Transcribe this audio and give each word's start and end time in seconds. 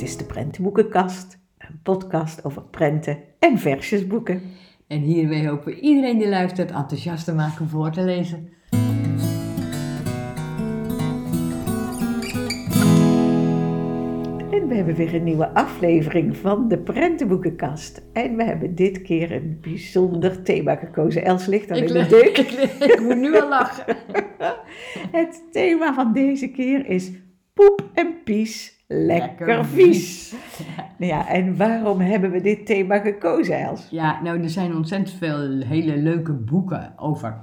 Dit 0.00 0.08
is 0.08 0.16
de 0.16 0.24
Prentenboekenkast, 0.24 1.38
een 1.58 1.80
podcast 1.82 2.44
over 2.44 2.62
prenten 2.62 3.18
en 3.38 3.58
versjesboeken. 3.58 4.42
En 4.86 5.00
hiermee 5.00 5.48
hopen 5.48 5.72
we 5.72 5.80
iedereen 5.80 6.18
die 6.18 6.28
luistert 6.28 6.70
enthousiast 6.70 7.24
te 7.24 7.34
maken 7.34 7.68
voor 7.68 7.90
te 7.90 8.02
lezen. 8.02 8.48
En 14.50 14.68
we 14.68 14.74
hebben 14.74 14.94
weer 14.94 15.14
een 15.14 15.24
nieuwe 15.24 15.54
aflevering 15.54 16.36
van 16.36 16.68
de 16.68 16.78
Prentenboekenkast. 16.78 18.02
En 18.12 18.36
we 18.36 18.44
hebben 18.44 18.74
dit 18.74 19.02
keer 19.02 19.32
een 19.32 19.58
bijzonder 19.60 20.42
thema 20.42 20.74
gekozen. 20.74 21.24
Els 21.24 21.46
ligt 21.46 21.70
al 21.70 21.76
in 21.76 21.86
de 21.86 21.98
Ik- 21.98 22.08
deuk. 22.08 22.36
Ik 22.90 23.00
moet 23.00 23.16
nu 23.16 23.40
al 23.40 23.48
lachen. 23.48 23.96
Het 25.18 25.42
thema 25.52 25.94
van 25.94 26.12
deze 26.12 26.48
keer 26.50 26.86
is 26.86 27.10
poep 27.54 27.90
en 27.94 28.22
pies, 28.24 28.79
lekker, 28.92 29.64
vies. 29.64 30.34
Ja, 30.98 31.28
en 31.28 31.56
waarom 31.56 32.00
hebben 32.00 32.30
we 32.30 32.40
dit 32.40 32.66
thema 32.66 32.98
gekozen, 32.98 33.60
Els? 33.60 33.88
Ja, 33.90 34.22
nou, 34.22 34.42
er 34.42 34.50
zijn 34.50 34.74
ontzettend 34.74 35.18
veel 35.18 35.60
hele 35.60 35.96
leuke 35.96 36.32
boeken 36.32 36.92
over, 36.96 37.34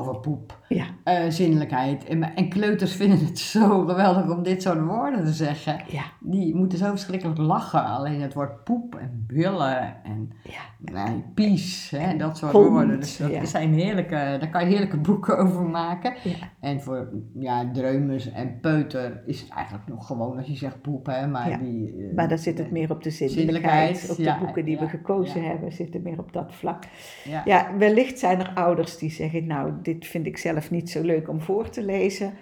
over 0.00 0.20
poep, 0.20 0.58
Ja, 0.68 0.84
eh, 1.04 1.24
zinnelijkheid. 1.28 2.04
En, 2.04 2.36
en 2.36 2.48
kleuters 2.48 2.92
vinden 2.92 3.18
het 3.24 3.38
zo 3.38 3.86
geweldig 3.86 4.30
om 4.30 4.42
dit 4.42 4.62
soort 4.62 4.80
woorden 4.80 5.24
te 5.24 5.32
zeggen. 5.32 5.80
ja, 5.88 6.02
Die 6.20 6.54
moeten 6.54 6.78
zo 6.78 6.90
verschrikkelijk 6.90 7.38
lachen. 7.38 7.84
Alleen 7.84 8.20
het 8.20 8.34
woord 8.34 8.64
poep 8.64 8.94
en 8.94 9.24
billen 9.26 10.04
en 10.04 10.30
ja. 10.42 11.04
pies, 11.34 11.90
hè, 11.96 12.16
dat 12.16 12.38
soort 12.38 12.52
woorden. 12.52 13.00
Dus 13.00 13.16
dat 13.16 13.30
ja. 13.30 13.44
zijn 13.44 13.74
heerlijke, 13.74 14.36
daar 14.40 14.50
kan 14.50 14.64
je 14.64 14.70
heerlijke 14.70 14.96
boeken 14.96 15.38
over 15.38 15.62
maken. 15.62 16.14
En 16.60 16.80
voor 16.80 17.08
ja, 17.34 17.70
dreumes 17.72 18.30
en 18.32 18.60
peuter 18.60 19.22
is 19.26 19.40
het 19.40 19.50
eigenlijk 19.50 19.88
nog 19.88 20.06
gewoon 20.06 20.36
als 20.36 20.46
je 20.46 20.56
zegt 20.56 20.80
poep, 20.82 21.06
hè. 21.06 21.26
Maar, 21.26 21.58
die, 21.58 21.96
eh, 22.08 22.14
Maar 22.14 22.28
dan 22.28 22.38
zit 22.38 22.58
het 22.58 22.70
meer 22.70 22.90
op 22.90 23.02
de 23.02 23.10
zinnelijkheid. 23.10 23.98
Zinnelijkheid, 23.98 24.10
Op 24.10 24.16
de 24.40 24.44
boeken 24.44 24.64
die 24.64 24.78
we 24.78 24.88
gekozen 24.88 25.44
hebben 25.44 25.72
zitten 25.72 26.02
meer 26.02 26.18
op 26.18 26.32
dat 26.32 26.54
vlak. 26.54 26.84
Ja. 27.24 27.42
Ja, 27.44 27.76
wellicht 27.78 28.18
zijn 28.18 28.40
er 28.40 28.50
ouders 28.54 28.98
die 28.98 29.10
zeggen, 29.10 29.46
nou, 29.46 29.72
dit 29.92 30.06
vind 30.06 30.26
ik 30.26 30.36
zelf 30.38 30.70
niet 30.70 30.90
zo 30.90 31.02
leuk 31.02 31.28
om 31.28 31.40
voor 31.40 31.68
te 31.68 31.84
lezen. 31.84 32.32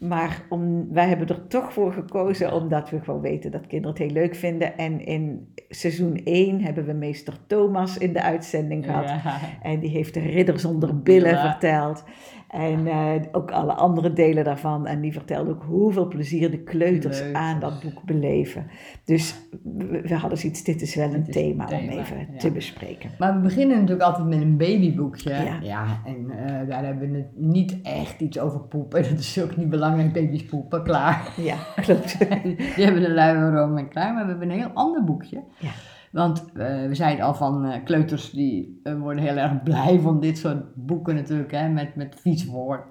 Maar 0.00 0.42
om, 0.48 0.92
wij 0.92 1.08
hebben 1.08 1.28
er 1.28 1.46
toch 1.46 1.72
voor 1.72 1.92
gekozen 1.92 2.52
omdat 2.52 2.90
we 2.90 3.00
gewoon 3.00 3.20
weten 3.20 3.50
dat 3.50 3.66
kinderen 3.66 3.96
het 3.96 4.04
heel 4.04 4.22
leuk 4.22 4.34
vinden. 4.34 4.76
En 4.78 5.06
in 5.06 5.54
seizoen 5.68 6.20
1 6.24 6.60
hebben 6.60 6.84
we 6.86 6.92
meester 6.92 7.34
Thomas 7.46 7.98
in 7.98 8.12
de 8.12 8.22
uitzending 8.22 8.84
gehad. 8.84 9.08
Ja. 9.08 9.38
En 9.62 9.80
die 9.80 9.90
heeft 9.90 10.14
de 10.14 10.20
ridder 10.20 10.60
zonder 10.60 11.02
billen 11.02 11.30
Ja. 11.30 11.50
verteld. 11.50 12.04
En 12.50 12.86
eh, 12.86 13.12
ook 13.32 13.50
alle 13.50 13.72
andere 13.72 14.12
delen 14.12 14.44
daarvan. 14.44 14.86
En 14.86 15.00
die 15.00 15.12
vertelde 15.12 15.50
ook 15.50 15.62
hoeveel 15.62 16.08
plezier 16.08 16.50
de 16.50 16.62
kleuters 16.62 17.32
aan 17.32 17.60
dat 17.60 17.82
boek 17.82 18.02
beleven. 18.02 18.66
Dus 19.04 19.34
we, 19.62 20.00
we 20.00 20.14
hadden 20.14 20.38
zoiets, 20.38 20.64
dit 20.64 20.82
is 20.82 20.94
wel 20.94 21.14
een 21.14 21.24
thema, 21.24 21.64
om 21.64 21.88
even 21.88 22.18
ja. 22.18 22.38
te 22.38 22.50
bespreken. 22.50 23.10
Maar 23.18 23.34
we 23.34 23.40
beginnen 23.40 23.76
natuurlijk 23.76 24.06
altijd 24.06 24.28
met 24.28 24.40
een 24.40 24.56
babyboekje. 24.56 25.30
Ja. 25.30 25.58
Ja, 25.62 26.00
en 26.04 26.30
eh, 26.30 26.68
daar 26.68 26.84
hebben 26.84 27.10
we 27.10 27.16
het 27.16 27.36
niet 27.36 27.80
echt 27.82 28.20
iets 28.20 28.38
over 28.38 28.60
poepen. 28.60 29.02
Dat 29.10 29.18
is 29.18 29.42
ook 29.42 29.56
niet 29.56 29.70
belangrijk, 29.70 30.12
baby's 30.12 30.44
poepen, 30.44 30.82
klaar. 30.82 31.32
Ja, 31.36 31.56
klopt. 31.80 32.18
Die 32.76 32.84
hebben 32.84 33.04
een 33.04 33.14
luierom 33.14 33.76
en 33.76 33.88
klaar. 33.88 34.14
Maar 34.14 34.24
we 34.24 34.30
hebben 34.30 34.50
een 34.50 34.58
heel 34.58 34.70
ander 34.74 35.04
boekje. 35.04 35.42
Ja. 35.58 35.70
Want 36.10 36.44
eh, 36.54 36.86
we 36.86 36.94
zeiden 36.94 37.24
al 37.24 37.34
van 37.34 37.64
eh, 37.64 37.84
kleuters 37.84 38.30
die 38.30 38.80
eh, 38.82 38.94
worden 39.00 39.22
heel 39.22 39.36
erg 39.36 39.62
blij 39.62 39.98
van 39.98 40.20
dit 40.20 40.38
soort 40.38 40.74
boeken 40.74 41.14
natuurlijk, 41.14 41.50
hè, 41.50 41.68
met, 41.68 41.94
met 41.94 42.16
vies 42.20 42.44
woord. 42.46 42.84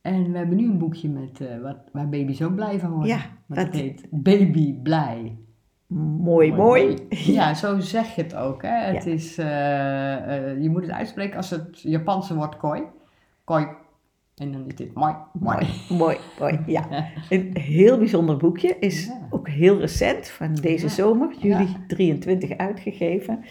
En 0.00 0.32
we 0.32 0.38
hebben 0.38 0.56
nu 0.56 0.64
een 0.70 0.78
boekje 0.78 1.08
met, 1.08 1.40
wat, 1.62 1.76
waar 1.92 2.08
baby's 2.08 2.42
ook 2.42 2.54
blij 2.54 2.78
van 2.78 2.90
worden. 2.90 3.08
Ja, 3.08 3.20
het 3.54 3.74
heet 3.74 4.06
Baby 4.10 4.74
Blij. 4.74 5.38
Mooi, 5.86 6.52
mooi. 6.52 6.96
Ja, 7.36 7.54
zo 7.54 7.80
zeg 7.80 8.14
je 8.14 8.22
het 8.22 8.34
ook. 8.34 8.62
Hè. 8.62 8.68
Het 8.92 9.04
Ja. 9.04 9.10
is, 9.10 9.34
je 10.62 10.68
moet 10.70 10.82
het 10.82 10.90
uitspreken 10.90 11.36
als 11.36 11.50
het 11.50 11.80
Japanse 11.80 12.34
woord 12.34 12.56
koi. 12.56 12.82
Koi. 13.44 13.66
En 14.40 14.52
dan 14.52 14.66
is 14.66 14.74
dit 14.74 14.94
mooi, 14.94 15.14
mooi. 15.32 15.66
Mooi, 15.88 16.16
mooi, 16.38 16.58
ja. 16.76 17.06
Een 17.28 17.50
heel 17.58 17.98
bijzonder 17.98 18.36
boekje, 18.36 18.76
is 18.78 19.06
Ja. 19.06 19.26
ook 19.30 19.48
heel 19.48 19.78
recent, 19.78 20.28
van 20.28 20.54
deze 20.54 20.84
Ja. 20.86 20.92
zomer, 20.92 21.34
juli 21.38 21.62
Ja. 21.64 21.84
23 21.86 22.56
uitgegeven. 22.56 23.44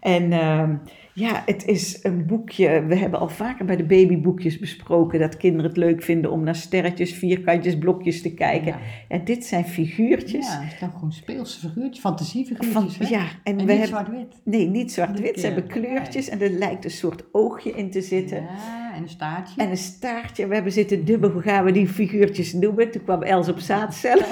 En 0.00 0.32
ehm, 0.32 0.76
ja, 1.14 1.42
het 1.46 1.66
is 1.66 1.98
een 2.04 2.26
boekje, 2.26 2.84
we 2.86 2.94
hebben 2.94 3.20
al 3.20 3.28
vaker 3.28 3.64
bij 3.64 3.76
de 3.76 3.84
babyboekjes 3.84 4.58
besproken 4.58 5.18
dat 5.20 5.36
kinderen 5.36 5.66
het 5.66 5.76
leuk 5.76 6.02
vinden 6.02 6.30
om 6.30 6.42
naar 6.44 6.54
sterretjes, 6.56 7.12
vierkantjes, 7.14 7.78
blokjes 7.78 8.22
te 8.22 8.34
kijken. 8.34 8.74
En 9.08 9.24
dit 9.24 9.44
zijn 9.44 9.64
figuurtjes. 9.64 10.46
Ja, 10.52 10.60
het 10.60 10.78
zijn 10.78 10.90
gewoon 10.90 11.12
speelse 11.12 11.58
figuurtjes, 11.58 12.00
Van, 12.00 12.10
fantasiefiguurtjes. 12.10 13.08
hè? 13.08 13.14
ja, 13.16 13.22
en, 13.22 13.28
En 13.44 13.54
we 13.56 13.60
niet 13.60 13.68
hebben, 13.70 13.86
zwart-wit. 13.88 14.40
nee, 14.44 14.66
niet 14.68 14.92
zwart-wit, 14.92 15.40
ze 15.40 15.46
hebben 15.46 15.66
kleurtjes 15.66 16.28
en 16.28 16.40
er 16.40 16.50
lijkt 16.50 16.84
een 16.84 16.90
soort 16.90 17.24
oogje 17.32 17.70
in 17.70 17.90
te 17.90 18.00
zitten. 18.02 18.42
Ja, 18.42 18.91
en 18.94 19.02
een 19.02 19.08
staartje. 19.08 19.62
En 19.62 19.70
een 19.70 19.76
staartje. 19.76 20.46
We 20.46 20.54
hebben 20.54 20.72
zitten 20.72 21.04
dubben, 21.04 21.30
hoe 21.30 21.42
gaan 21.42 21.64
we 21.64 21.72
die 21.72 21.88
figuurtjes 21.88 22.52
noemen? 22.52 22.90
Toen 22.90 23.02
kwam 23.04 23.22
Els 23.22 23.48
op 23.48 23.58
zaadcellen. 23.58 24.26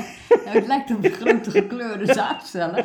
Nou, 0.45 0.57
het 0.59 0.67
lijkt 0.67 0.91
op 0.91 1.07
grote 1.13 1.51
gekleurde 1.51 2.13
zaadcellen. 2.15 2.85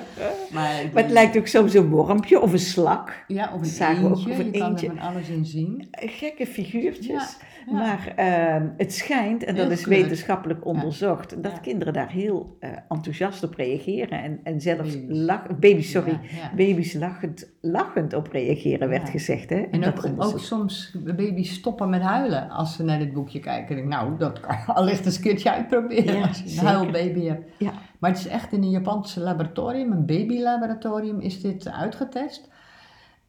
Maar, 0.51 0.79
die- 0.81 0.91
Maar 0.93 1.03
het 1.03 1.11
lijkt 1.11 1.37
ook 1.37 1.47
soms 1.47 1.73
een 1.73 1.87
wormpje 1.89 2.39
of 2.41 2.51
een 2.51 2.59
slak. 2.59 3.23
Ja, 3.27 3.51
of 3.53 3.59
een 3.59 3.65
zagen 3.65 4.03
we 4.03 4.09
ook, 4.09 4.15
eentje. 4.15 4.31
of 4.31 4.37
een 4.39 4.45
je 4.45 4.59
kan 4.59 4.69
eentje. 4.69 4.87
er 4.87 4.93
van 4.97 5.01
alles 5.07 5.27
in 5.29 5.45
zien. 5.45 5.87
Gekke 5.91 6.47
figuurtjes. 6.47 7.07
Ja, 7.07 7.27
ja. 7.65 7.73
Maar 7.73 8.13
ehm, 8.15 8.67
het 8.77 8.93
schijnt, 8.93 9.43
en 9.43 9.55
dat 9.55 9.71
is 9.71 9.85
wetenschappelijk 9.85 10.65
onderzocht, 10.65 11.43
dat 11.43 11.51
Ja. 11.51 11.57
kinderen 11.57 11.93
daar 11.93 12.09
heel 12.11 12.57
eh, 12.59 12.69
enthousiast 12.89 13.43
op 13.43 13.53
reageren. 13.53 14.23
En, 14.23 14.39
en 14.43 14.61
zelfs 14.61 15.01
Baby's. 15.01 15.17
lach, 15.25 15.47
baby's, 15.59 15.91
sorry, 15.91 16.19
baby's 16.55 16.93
lachend, 16.93 17.49
lachend 17.61 18.13
op 18.13 18.27
reageren, 18.31 18.89
werd 18.89 19.09
gezegd. 19.09 19.49
Hè, 19.49 19.55
En 19.61 19.85
ook, 19.85 20.39
soms 20.39 20.95
baby's 21.03 21.53
stoppen 21.53 21.89
met 21.89 22.01
huilen 22.01 22.49
als 22.49 22.75
ze 22.75 22.83
naar 22.83 22.99
dit 22.99 23.13
boekje 23.13 23.39
kijken. 23.39 23.75
Denk, 23.75 23.87
nou, 23.87 24.17
dat 24.17 24.39
kan 24.39 24.55
je 24.65 24.73
allicht 24.81 25.05
eens 25.05 25.15
een 25.15 25.21
keertje 25.23 25.51
uitproberen 25.51 26.27
als 26.27 26.41
je 26.45 26.59
een 26.59 26.65
huilbaby 26.65 27.25
hebt. 27.25 27.49
Ja. 27.57 27.71
Maar 27.99 28.09
het 28.09 28.19
is 28.19 28.27
echt 28.27 28.51
in 28.51 28.63
een 28.63 28.69
Japanse 28.69 29.19
laboratorium, 29.19 29.91
een 29.91 30.05
babylaboratorium, 30.05 31.19
is 31.19 31.41
dit 31.41 31.69
uitgetest. 31.71 32.49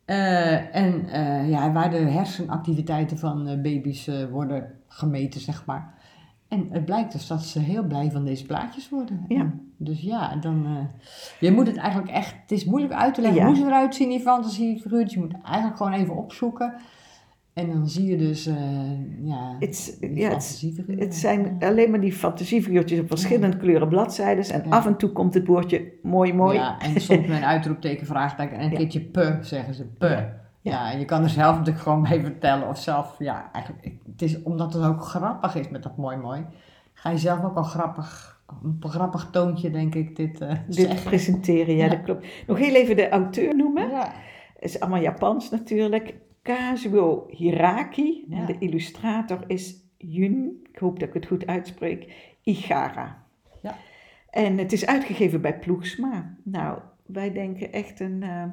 Eh, 0.07 0.77
en 0.77 1.09
eh, 1.09 1.51
ja, 1.51 1.73
waar 1.73 1.91
de 1.91 1.97
hersenactiviteiten 1.97 3.19
van 3.19 3.47
eh, 3.47 3.61
baby's 3.61 4.11
worden 4.31 4.73
gemeten, 4.89 5.41
zeg 5.41 5.65
maar. 5.65 5.95
En 6.49 6.69
het 6.71 6.85
blijkt 6.85 7.13
dus 7.13 7.27
dat 7.27 7.43
ze 7.43 7.59
heel 7.59 7.83
blij 7.83 8.11
van 8.11 8.25
deze 8.25 8.47
plaatjes 8.47 8.89
worden. 8.89 9.25
Ja. 9.29 9.41
En 9.41 9.73
Dus 9.77 10.01
ja, 10.01 10.37
dan... 10.37 10.89
je 11.41 11.53
moet 11.53 11.67
het 11.67 11.77
eigenlijk 11.77 12.11
echt... 12.11 12.35
Het 12.43 12.51
is 12.51 12.65
moeilijk 12.65 12.93
uit 12.93 13.15
te 13.15 13.21
leggen 13.21 13.41
Ja. 13.41 13.47
hoe 13.47 13.57
ze 13.57 13.65
eruit 13.65 13.95
zien, 13.95 14.09
die 14.09 14.21
fantasiefiguurtjes. 14.21 15.15
Je 15.15 15.21
moet 15.21 15.43
eigenlijk 15.43 15.77
gewoon 15.77 15.93
even 15.93 16.17
opzoeken. 16.17 16.75
En 17.57 17.73
dan 17.73 17.89
zie 17.89 18.07
je 18.07 18.17
dus, 18.17 18.47
eh, 18.47 18.55
ja, 19.23 19.57
Het, 19.59 19.99
ja, 20.01 20.31
het, 20.97 21.15
zijn 21.15 21.57
alleen 21.61 21.91
maar 21.91 22.01
die 22.01 22.13
fantasiefiguurtjes 22.13 23.01
op 23.01 23.09
verschillende 23.09 23.57
kleuren 23.57 23.89
bladzijden. 23.89 24.45
En 24.45 24.71
af 24.71 24.87
en 24.87 24.97
toe 24.97 25.11
komt 25.11 25.35
het 25.35 25.47
woordje 25.47 25.93
mooi, 26.03 26.33
mooi. 26.33 26.57
Ja, 26.59 26.79
en 26.79 27.01
soms 27.01 27.27
met 27.27 27.37
een 27.37 27.45
uitroepteken, 27.45 28.07
vraagteken 28.07 28.59
en 28.59 28.65
een 28.71 28.77
keertje 28.77 29.01
pe, 29.01 29.39
zeggen 29.41 29.75
ze 29.75 29.85
pe. 29.85 30.29
Ja. 30.61 30.93
En 30.93 30.99
je 30.99 31.05
kan 31.05 31.23
er 31.23 31.29
zelf 31.29 31.57
natuurlijk 31.57 31.85
gewoon 31.85 32.03
bij 32.03 32.21
vertellen 32.21 32.69
of 32.69 32.79
zelf, 32.79 33.15
ja, 33.19 33.51
eigenlijk, 33.53 33.85
het 34.13 34.23
is 34.23 34.43
omdat 34.43 34.73
het 34.73 34.85
ook 34.85 35.03
grappig 35.03 35.55
is 35.55 35.69
met 35.69 35.83
dat 35.83 35.97
mooi 35.97 36.17
mooi, 36.17 36.45
ga 36.93 37.11
je 37.11 37.19
zelf 37.19 37.45
ook 37.45 37.57
al 37.57 37.63
grappig, 37.63 38.41
een 38.63 38.79
grappig 38.81 39.29
toontje 39.31 39.71
denk 39.71 39.95
ik 39.95 40.17
dit 40.17 40.41
eh 40.41 40.57
Dit 40.69 41.05
presenteren, 41.05 41.77
ja, 41.77 41.85
Ja. 41.85 41.91
dat 41.91 42.03
klopt. 42.03 42.27
Nog 42.47 42.59
heel 42.59 42.75
even 42.75 42.97
de 42.97 43.09
auteur 43.09 43.57
noemen. 43.57 43.91
Ja, 43.91 44.13
Het 44.55 44.65
is 44.65 44.81
allemaal 44.81 45.01
Japans 45.01 45.51
natuurlijk. 45.51 46.15
Kazuo 46.47 47.27
Hiraki. 47.31 48.27
En 48.31 48.37
Ja. 48.37 48.47
de 48.47 48.57
illustrator 48.59 49.45
is 49.47 49.85
Jun, 49.99 50.67
ik 50.73 50.79
hoop 50.79 50.99
dat 50.99 51.09
ik 51.09 51.15
het 51.15 51.27
goed 51.27 51.47
uitspreek, 51.47 52.13
Igara. 52.43 53.25
Ja. 53.63 53.77
En 54.31 54.59
het 54.59 54.73
is 54.73 54.87
uitgegeven 54.87 55.41
bij 55.41 55.59
Ploegsma. 55.59 56.37
Nou, 56.45 56.79
wij 57.07 57.33
denken 57.33 57.73
echt 57.73 58.01
een, 58.01 58.23
eh, 58.23 58.45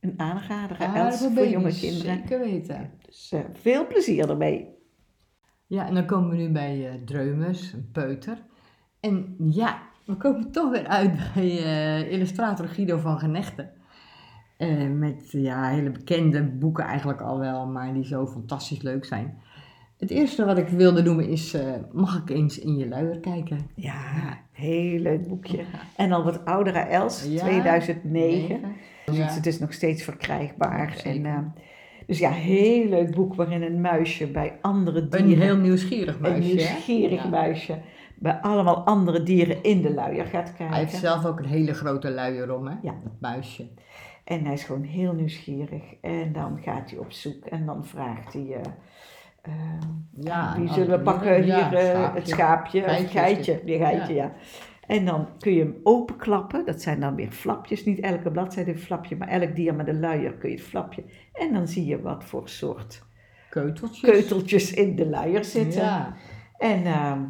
een 0.00 0.14
aanrader, 0.16 0.80
Els, 0.80 1.28
voor 1.34 1.46
jonge 1.46 1.78
kinderen. 1.78 2.16
zeker 2.18 2.38
weten. 2.38 2.90
Dus 3.06 3.32
eh, 3.32 3.40
veel 3.52 3.86
plezier 3.86 4.30
ermee. 4.30 4.68
Ja, 5.66 5.86
en 5.86 5.94
dan 5.94 6.06
komen 6.06 6.30
we 6.30 6.36
nu 6.36 6.48
bij 6.50 6.88
eh 6.88 6.94
Dreumes, 7.04 7.72
een 7.72 7.88
peuter. 7.92 8.38
En 9.00 9.34
ja, 9.38 9.82
we 10.04 10.16
komen 10.16 10.50
toch 10.50 10.70
weer 10.70 10.86
uit 10.86 11.12
bij 11.34 12.08
illustrator 12.08 12.68
Guido 12.68 12.98
van 12.98 13.18
Genechten. 13.18 13.70
Eh, 14.56 14.88
met 14.90 15.28
ja, 15.30 15.68
hele 15.68 15.90
bekende 15.90 16.42
boeken 16.42 16.84
eigenlijk 16.84 17.20
al 17.20 17.38
wel, 17.38 17.66
maar 17.66 17.94
die 17.94 18.04
zo 18.04 18.26
fantastisch 18.26 18.82
leuk 18.82 19.04
zijn. 19.04 19.38
Het 19.98 20.10
eerste 20.10 20.44
wat 20.44 20.58
ik 20.58 20.68
wilde 20.68 21.02
noemen 21.02 21.28
is, 21.28 21.54
eh, 21.54 21.72
mag 21.92 22.18
ik 22.18 22.30
eens 22.30 22.58
in 22.58 22.76
je 22.76 22.88
luier 22.88 23.18
kijken? 23.18 23.58
Ja, 23.74 24.38
heel 24.52 24.98
leuk 24.98 25.28
boekje. 25.28 25.64
En 25.96 26.12
al 26.12 26.24
wat 26.24 26.44
oudere 26.44 26.78
Els, 26.78 27.24
Ja, 27.28 27.40
2009. 27.40 28.60
Dus 29.04 29.34
het, 29.34 29.46
is 29.46 29.58
nog 29.58 29.72
steeds 29.72 30.02
verkrijgbaar. 30.02 31.00
En, 31.04 31.26
eh, 31.26 31.38
dus 32.06 32.18
ja, 32.18 32.30
heel 32.30 32.88
leuk 32.88 33.14
boek 33.14 33.34
waarin 33.34 33.62
een 33.62 33.80
muisje 33.80 34.30
bij 34.30 34.58
andere 34.60 35.08
dieren... 35.08 35.32
Een 35.32 35.40
heel 35.40 35.56
nieuwsgierig 35.56 36.20
muisje. 36.20 36.50
Een 36.50 36.56
nieuwsgierig 36.56 37.28
muisje 37.30 37.78
bij 38.18 38.40
allemaal 38.40 38.76
andere 38.76 39.22
dieren 39.22 39.62
in 39.62 39.82
de 39.82 39.94
luier 39.94 40.26
gaat 40.26 40.46
kijken. 40.46 40.68
Hij 40.68 40.78
heeft 40.78 40.96
zelf 40.96 41.24
ook 41.24 41.38
een 41.38 41.44
hele 41.44 41.74
grote 41.74 42.10
luier 42.10 42.54
om, 42.54 42.66
hè? 42.66 42.74
Ja. 42.82 42.94
Dat 43.04 43.12
muisje. 43.20 43.68
En 44.26 44.44
hij 44.44 44.52
is 44.52 44.64
gewoon 44.64 44.82
heel 44.82 45.12
nieuwsgierig. 45.12 45.82
En 46.00 46.32
dan 46.32 46.58
gaat 46.62 46.90
hij 46.90 46.98
op 46.98 47.12
zoek 47.12 47.44
en 47.44 47.66
dan 47.66 47.84
vraagt 47.84 48.32
hij... 48.32 48.46
eh, 48.46 48.60
ehm, 49.42 49.88
Ja, 50.10 50.54
wie 50.58 50.68
en 50.68 50.74
zullen 50.74 50.98
we 50.98 51.04
pakken 51.04 51.34
hier? 51.42 51.46
Ja, 51.46 51.72
eh, 51.72 52.14
het 52.14 52.28
schaapje, 52.28 52.80
het 52.82 53.10
Geitje. 53.10 53.60
Die 53.64 53.78
geitje, 53.78 54.14
ja. 54.14 54.32
En 54.86 55.04
dan 55.04 55.28
kun 55.38 55.52
je 55.52 55.58
hem 55.60 55.76
openklappen. 55.82 56.64
Dat 56.64 56.82
zijn 56.82 57.00
dan 57.00 57.14
weer 57.14 57.30
flapjes. 57.30 57.84
Niet 57.84 58.00
elke 58.00 58.30
bladzijde 58.30 58.70
een 58.70 58.78
flapje, 58.78 59.16
maar 59.16 59.28
elk 59.28 59.56
dier 59.56 59.74
met 59.74 59.88
een 59.88 60.00
luier 60.00 60.32
kun 60.32 60.50
je 60.50 60.56
het 60.56 60.64
flapje. 60.64 61.04
En 61.32 61.52
dan 61.52 61.68
zie 61.68 61.86
je 61.86 62.00
wat 62.00 62.24
voor 62.24 62.48
soort 62.48 63.02
Keuteltjes. 63.50 64.10
keuteltjes 64.10 64.72
in 64.72 64.96
de 64.96 65.06
luier 65.08 65.44
zitten. 65.44 65.82
Ja. 65.82 66.14
En 66.58 66.84
ehm, 66.84 67.20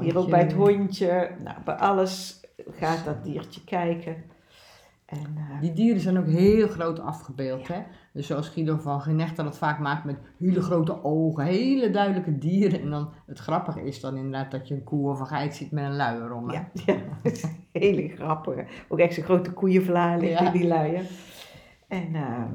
hier 0.00 0.18
ook 0.18 0.30
bij 0.30 0.40
het 0.40 0.52
hondje. 0.52 1.30
Nou, 1.44 1.56
bij 1.64 1.74
alles 1.74 2.40
gaat 2.70 3.04
dat 3.04 3.24
diertje 3.24 3.64
kijken. 3.64 4.16
En, 5.06 5.18
eh, 5.36 5.60
Die 5.60 5.72
dieren 5.72 6.00
zijn 6.00 6.18
ook 6.18 6.26
heel 6.26 6.68
groot 6.68 6.98
afgebeeld, 7.00 7.68
hè? 7.68 7.78
Dus 8.12 8.26
zoals 8.26 8.48
Guido 8.48 8.76
van 8.76 9.00
Genechten 9.00 9.44
dat 9.44 9.58
vaak 9.58 9.78
maakt 9.78 10.04
met 10.04 10.16
hele 10.38 10.60
grote 10.60 11.04
ogen, 11.04 11.44
hele 11.44 11.90
duidelijke 11.90 12.38
dieren. 12.38 12.80
En 12.80 12.90
dan 12.90 13.12
het 13.26 13.38
grappige 13.38 13.82
is 13.84 14.00
dan 14.00 14.16
inderdaad 14.16 14.50
dat 14.50 14.68
je 14.68 14.74
een 14.74 14.84
koe 14.84 15.10
of 15.10 15.20
een 15.20 15.26
geit 15.26 15.54
ziet 15.54 15.70
met 15.70 15.84
een 15.84 15.96
luier 15.96 16.32
om. 16.34 16.50
ja, 16.50 16.68
ja, 16.86 16.96
dat 17.22 17.32
is 17.32 17.44
hele 17.72 18.08
grappige. 18.08 18.64
Ook 18.88 18.98
echt 18.98 19.14
zo'n 19.14 19.24
grote 19.24 19.52
koeienvlaar 19.52 20.18
ligt 20.18 20.38
Ja. 20.38 20.46
in 20.46 20.52
die 20.58 20.66
luier. 20.66 21.04
En 21.88 22.14
ehm, 22.14 22.50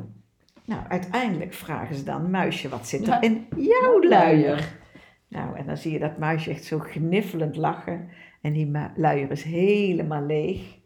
nou, 0.65 0.81
uiteindelijk 0.88 1.54
vragen 1.54 1.95
ze 1.95 2.04
dan, 2.04 2.30
muisje, 2.30 2.69
wat 2.69 2.88
zit 2.88 3.07
er 3.07 3.24
in 3.24 3.47
jouw 3.57 4.04
luier? 4.09 4.80
Nou, 5.27 5.57
en 5.57 5.65
dan 5.65 5.77
zie 5.77 5.92
je 5.92 6.00
dat 6.00 6.18
muisje 6.18 6.50
echt 6.50 6.63
zo 6.63 6.80
gniffelend 6.80 7.56
lachen. 7.56 8.07
En 8.42 8.54
die 8.54 8.71
luier 8.95 9.31
is 9.31 9.44
helemaal 9.44 10.25
leeg. 10.25 10.80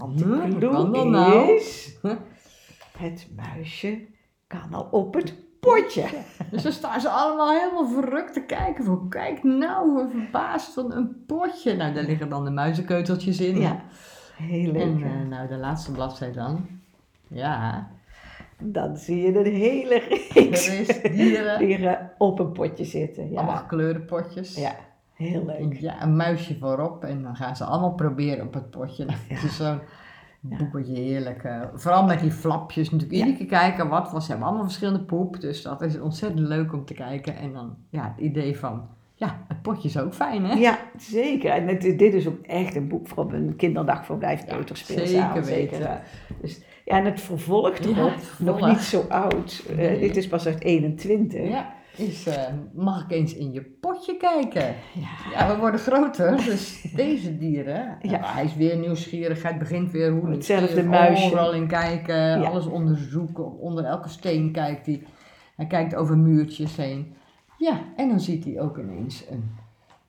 Want 0.00 0.18
de 0.18 0.24
clue 0.24 0.90
dat 0.92 1.06
nou? 1.06 1.50
is, 1.52 1.98
het 2.98 3.28
muisje 3.36 4.06
kan 4.46 4.74
al 4.74 4.88
op 4.90 5.14
het 5.14 5.34
potje. 5.60 6.04
Dus 6.50 6.62
dan 6.62 6.72
staan 6.72 7.00
ze 7.00 7.08
allemaal 7.08 7.50
helemaal 7.58 7.88
verrukt 7.88 8.32
te 8.32 8.44
kijken 8.44 8.84
van 8.84 9.08
kijk 9.08 9.42
nou, 9.42 9.94
we 9.94 10.08
verbaasd 10.10 10.72
van 10.74 10.92
een 10.92 11.24
potje. 11.26 11.76
Nou, 11.76 11.94
daar 11.94 12.04
liggen 12.04 12.28
dan 12.28 12.44
de 12.44 12.50
muizenkeuteltjes 12.50 13.40
in. 13.40 13.60
Ja, 13.60 13.82
heel 14.36 14.72
leuk. 14.72 14.82
En 14.82 15.02
eh, 15.02 15.28
nou, 15.28 15.48
de 15.48 15.56
laatste 15.56 15.92
bladzijde 15.92 16.34
dan. 16.34 16.66
Ja, 17.28 17.88
Dan 18.58 18.96
zie 18.96 19.16
je 19.22 19.38
een 19.38 19.54
hele 19.54 19.98
reeks 20.34 20.66
dieren. 21.02 21.58
dieren 21.66 22.10
op 22.18 22.38
een 22.38 22.52
potje 22.52 22.84
zitten. 22.84 23.22
Allemaal 23.24 23.54
Ja, 23.54 23.60
kleurenpotjes. 23.68 24.54
ja 24.56 24.74
heel 25.28 25.44
leuk. 25.46 25.74
Ja, 25.80 26.02
een 26.02 26.16
muisje 26.16 26.58
voorop 26.58 27.04
en 27.04 27.22
dan 27.22 27.36
gaan 27.36 27.56
ze 27.56 27.64
allemaal 27.64 27.92
proberen 27.94 28.46
op 28.46 28.54
het 28.54 28.70
potje. 28.70 29.06
Het 29.28 29.42
is 29.44 29.56
zo'n 29.56 29.78
boeketje 30.40 30.94
heerlijk. 30.94 31.44
eh, 31.44 31.60
vooral 31.74 32.04
met 32.06 32.20
die 32.20 32.30
flapjes 32.30 32.90
natuurlijk. 32.90 33.18
Iedere 33.18 33.36
keer 33.36 33.46
kijken 33.58 33.88
wat 33.88 34.10
was. 34.12 34.24
Ze 34.24 34.30
hebben 34.30 34.48
allemaal 34.48 34.66
verschillende 34.66 35.00
poep, 35.04 35.40
dus 35.40 35.62
dat 35.62 35.82
is 35.82 36.00
ontzettend 36.00 36.48
leuk 36.48 36.72
om 36.72 36.84
te 36.84 36.94
kijken. 36.94 37.36
En 37.36 37.52
dan 37.52 37.76
ja, 37.88 38.02
het 38.16 38.24
idee 38.24 38.58
van, 38.58 38.82
ja, 39.14 39.38
het 39.48 39.62
potje 39.62 39.88
is 39.88 39.98
ook 39.98 40.14
fijn 40.14 40.44
hè? 40.44 40.54
Ja, 40.54 40.78
zeker. 40.96 41.50
En 41.50 41.66
het, 41.68 41.80
dit 41.80 42.14
is 42.14 42.26
ook 42.28 42.46
echt 42.46 42.74
een 42.76 42.88
boek 42.88 43.08
voor 43.08 43.24
op 43.24 43.32
een 43.32 43.56
kinderdagverblijf, 43.56 44.46
Ja, 44.46 44.54
peuterspeelzaal. 44.54 45.06
zeker 45.34 45.44
weten. 45.44 45.86
eh. 45.90 45.94
Dus, 46.40 46.60
ja, 46.84 46.96
en 46.98 47.04
het 47.04 47.20
vervolgt 47.20 47.86
erop, 47.86 48.12
nog 48.38 48.66
niet 48.68 48.78
zo 48.80 49.04
oud. 49.08 49.64
Eh, 49.78 50.00
dit 50.00 50.16
is 50.16 50.28
pas 50.28 50.46
uit 50.46 50.60
21. 50.62 51.48
Ja, 51.48 51.72
is, 52.00 52.26
eh, 52.26 52.42
mag 52.74 53.02
ik 53.04 53.10
eens 53.10 53.34
in 53.34 53.52
je 53.52 53.62
potje 53.62 54.16
kijken? 54.16 54.74
Ja. 54.94 55.08
Ja, 55.32 55.54
we 55.54 55.60
worden 55.60 55.80
groter, 55.80 56.36
dus 56.44 56.82
deze 56.96 57.38
dieren, 57.38 57.98
Ja. 58.02 58.10
ja. 58.10 58.20
hij 58.22 58.44
is 58.44 58.54
weer 58.56 58.76
nieuwsgierig, 58.76 59.42
hij 59.42 59.56
begint 59.58 59.90
weer 59.90 60.10
hoe 60.12 60.30
Hetzelfde 60.30 60.82
muisje. 60.82 61.24
Overal 61.24 61.52
in 61.52 61.66
kijken, 61.66 62.16
Ja. 62.16 62.40
alles 62.42 62.66
onderzoeken, 62.66 63.58
onder 63.58 63.84
elke 63.84 64.08
steen 64.08 64.52
kijkt 64.52 64.86
hij. 64.86 65.02
Hij 65.56 65.66
kijkt 65.66 65.94
over 65.94 66.18
muurtjes 66.18 66.76
heen. 66.76 67.14
Ja, 67.58 67.80
en 67.96 68.08
dan 68.08 68.20
ziet 68.20 68.44
hij 68.44 68.60
ook 68.60 68.78
ineens 68.78 69.24
een, 69.30 69.50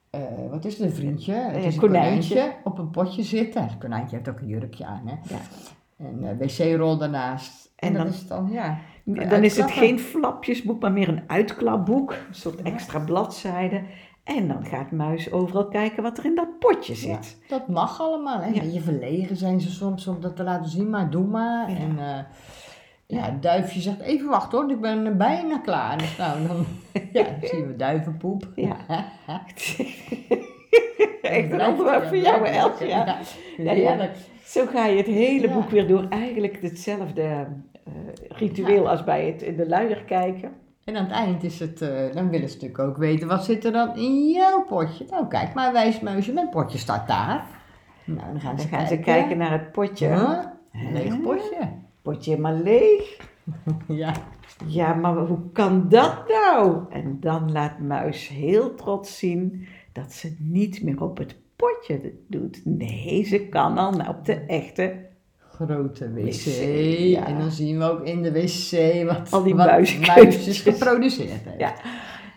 eh, 0.10 0.22
wat 0.50 0.66
is 0.66 0.74
het, 0.78 0.82
een 0.90 0.96
vriendje? 0.96 1.34
Het 1.34 1.64
is 1.64 1.74
een 1.76 1.80
konijntje. 1.82 2.34
konijntje 2.36 2.58
op 2.64 2.78
een 2.78 2.90
potje 2.90 3.24
zitten. 3.24 3.64
Het 3.64 3.78
konijntje 3.78 4.16
heeft 4.16 4.30
ook 4.30 4.40
een 4.40 4.48
jurkje 4.48 4.86
aan, 4.86 5.02
hè. 5.08 5.14
Ja. 5.34 5.40
En 5.98 6.24
een 6.24 6.38
wc-rol 6.38 6.98
daarnaast. 6.98 7.72
En, 7.76 7.88
En 7.88 7.94
dat 7.94 8.04
dan- 8.04 8.12
is 8.14 8.28
dan, 8.28 8.50
ja... 8.52 8.78
je 9.16 9.28
Dan 9.28 9.44
is 9.44 9.58
het 9.58 9.72
geen 9.72 10.00
flapjesboek, 10.00 10.82
maar 10.82 10.92
meer 10.92 11.08
een 11.08 11.24
uitklapboek. 11.28 12.12
Een 12.12 12.36
soort 12.36 12.62
extra 12.62 13.00
bladzijden. 13.00 13.86
En 14.24 14.48
dan 14.48 14.66
gaat 14.66 14.92
Muis 14.92 15.32
overal 15.32 15.68
kijken 15.68 16.04
wat 16.04 16.18
er 16.18 16.26
in 16.26 16.36
dat 16.36 16.60
potje 16.60 16.96
zit. 16.96 17.38
Dat 17.48 17.68
mag 17.68 18.02
allemaal. 18.02 18.40
Hè? 18.40 18.48
Ja. 18.48 18.62
Beetje 18.62 18.82
verlegen 18.82 19.36
zijn 19.36 19.62
ze 19.62 19.72
soms 19.72 20.08
om 20.08 20.22
dat 20.22 20.36
te 20.36 20.44
laten 20.44 20.70
zien, 20.70 20.90
maar 20.90 21.10
doe 21.10 21.26
maar. 21.26 21.72
Ja. 21.72 21.78
En 21.78 22.00
eh, 22.00 22.24
ja, 23.06 23.22
het 23.22 23.42
duifje 23.42 23.82
zegt 23.82 24.00
even 24.00 24.30
wachten 24.30 24.60
hoor, 24.60 24.72
ik 24.72 24.82
ben 24.82 25.18
bijna 25.18 25.58
klaar. 25.58 25.98
Dus 25.98 26.18
nou, 26.18 26.48
dan, 26.48 26.66
ja, 27.14 27.24
dan 27.24 27.50
zien 27.50 27.68
we 27.68 27.76
duivenpoep. 27.76 28.48
Ja. 28.56 28.78
Echt 31.22 31.52
een 31.52 31.66
onderwerp 31.66 32.08
voor 32.08 32.18
jou. 32.18 32.50
Ja. 32.86 33.20
Heerlijk. 33.58 34.16
Zo 34.44 34.66
ga 34.66 34.86
je 34.86 34.98
het 34.98 35.08
hele 35.08 35.50
boek 35.50 35.70
weer 35.70 35.88
door. 35.88 36.06
Eigenlijk 36.10 36.62
hetzelfde 36.62 37.48
eh, 37.92 38.38
ritueel 38.38 38.90
als 38.90 39.04
bij 39.04 39.26
het 39.28 39.42
in 39.42 39.56
de 39.56 39.68
luier 39.68 40.04
kijken. 40.04 40.52
En 40.84 40.96
aan 40.96 41.04
het 41.04 41.14
eind 41.14 41.44
is 41.44 41.60
het, 41.60 41.82
eh, 41.82 41.90
dan 42.14 42.30
willen 42.30 42.50
ze 42.50 42.54
natuurlijk 42.56 42.80
ook 42.90 42.98
weten, 42.98 43.28
wat 43.28 43.46
zit 43.46 43.66
er 43.66 43.72
dan 43.72 43.96
in 43.98 44.30
jouw 44.30 44.64
potje? 44.64 45.06
Nou 45.10 45.28
kijk 45.28 45.54
maar, 45.54 45.74
wijsmuisje, 45.74 46.34
mijn 46.34 46.50
potje 46.50 46.78
staat 46.78 47.08
daar. 47.08 47.46
Nou, 48.06 48.32
dan 48.32 48.42
gaan 48.42 48.56
Dan 48.56 48.60
ze 48.66 48.68
gaan 48.68 48.80
kijken. 48.80 48.98
ze 48.98 49.04
kijken 49.04 49.38
naar 49.38 49.52
het 49.52 49.72
potje. 49.72 50.08
Huh? 50.08 50.40
Leeg 50.94 51.22
potje. 51.22 51.70
Potje 52.02 52.38
maar 52.38 52.54
leeg. 52.54 53.18
Ja. 53.88 54.14
Ja, 54.68 54.94
maar 54.94 55.16
hoe 55.16 55.52
kan 55.54 55.90
dat 55.90 56.24
nou? 56.28 56.78
En 56.90 57.18
dan 57.20 57.52
laat 57.52 57.80
Muis 57.80 58.28
heel 58.28 58.76
trots 58.76 59.18
zien 59.18 59.68
dat 59.92 60.12
ze 60.14 60.36
niet 60.40 60.84
meer 60.84 61.02
op 61.04 61.18
het 61.18 61.36
potje 61.56 62.14
doet. 62.28 62.62
Nee, 62.66 63.24
ze 63.24 63.48
kan 63.48 63.78
al 63.78 63.92
nou 63.92 64.10
op 64.10 64.26
de 64.26 64.34
echte. 64.36 65.06
Grote 65.66 66.14
wc. 66.14 66.46
Ja. 66.98 67.28
En 67.28 67.38
dan 67.38 67.52
zien 67.52 67.78
we 67.78 67.84
ook 67.84 68.06
in 68.06 68.22
de 68.22 68.32
wc 68.32 69.06
wat, 69.08 69.32
Al 69.32 69.44
die 69.44 69.56
wat 69.56 69.68
muisjes 69.68 70.62
geproduceerd 70.62 71.30
heeft. 71.30 71.60
Ja, 71.60 71.74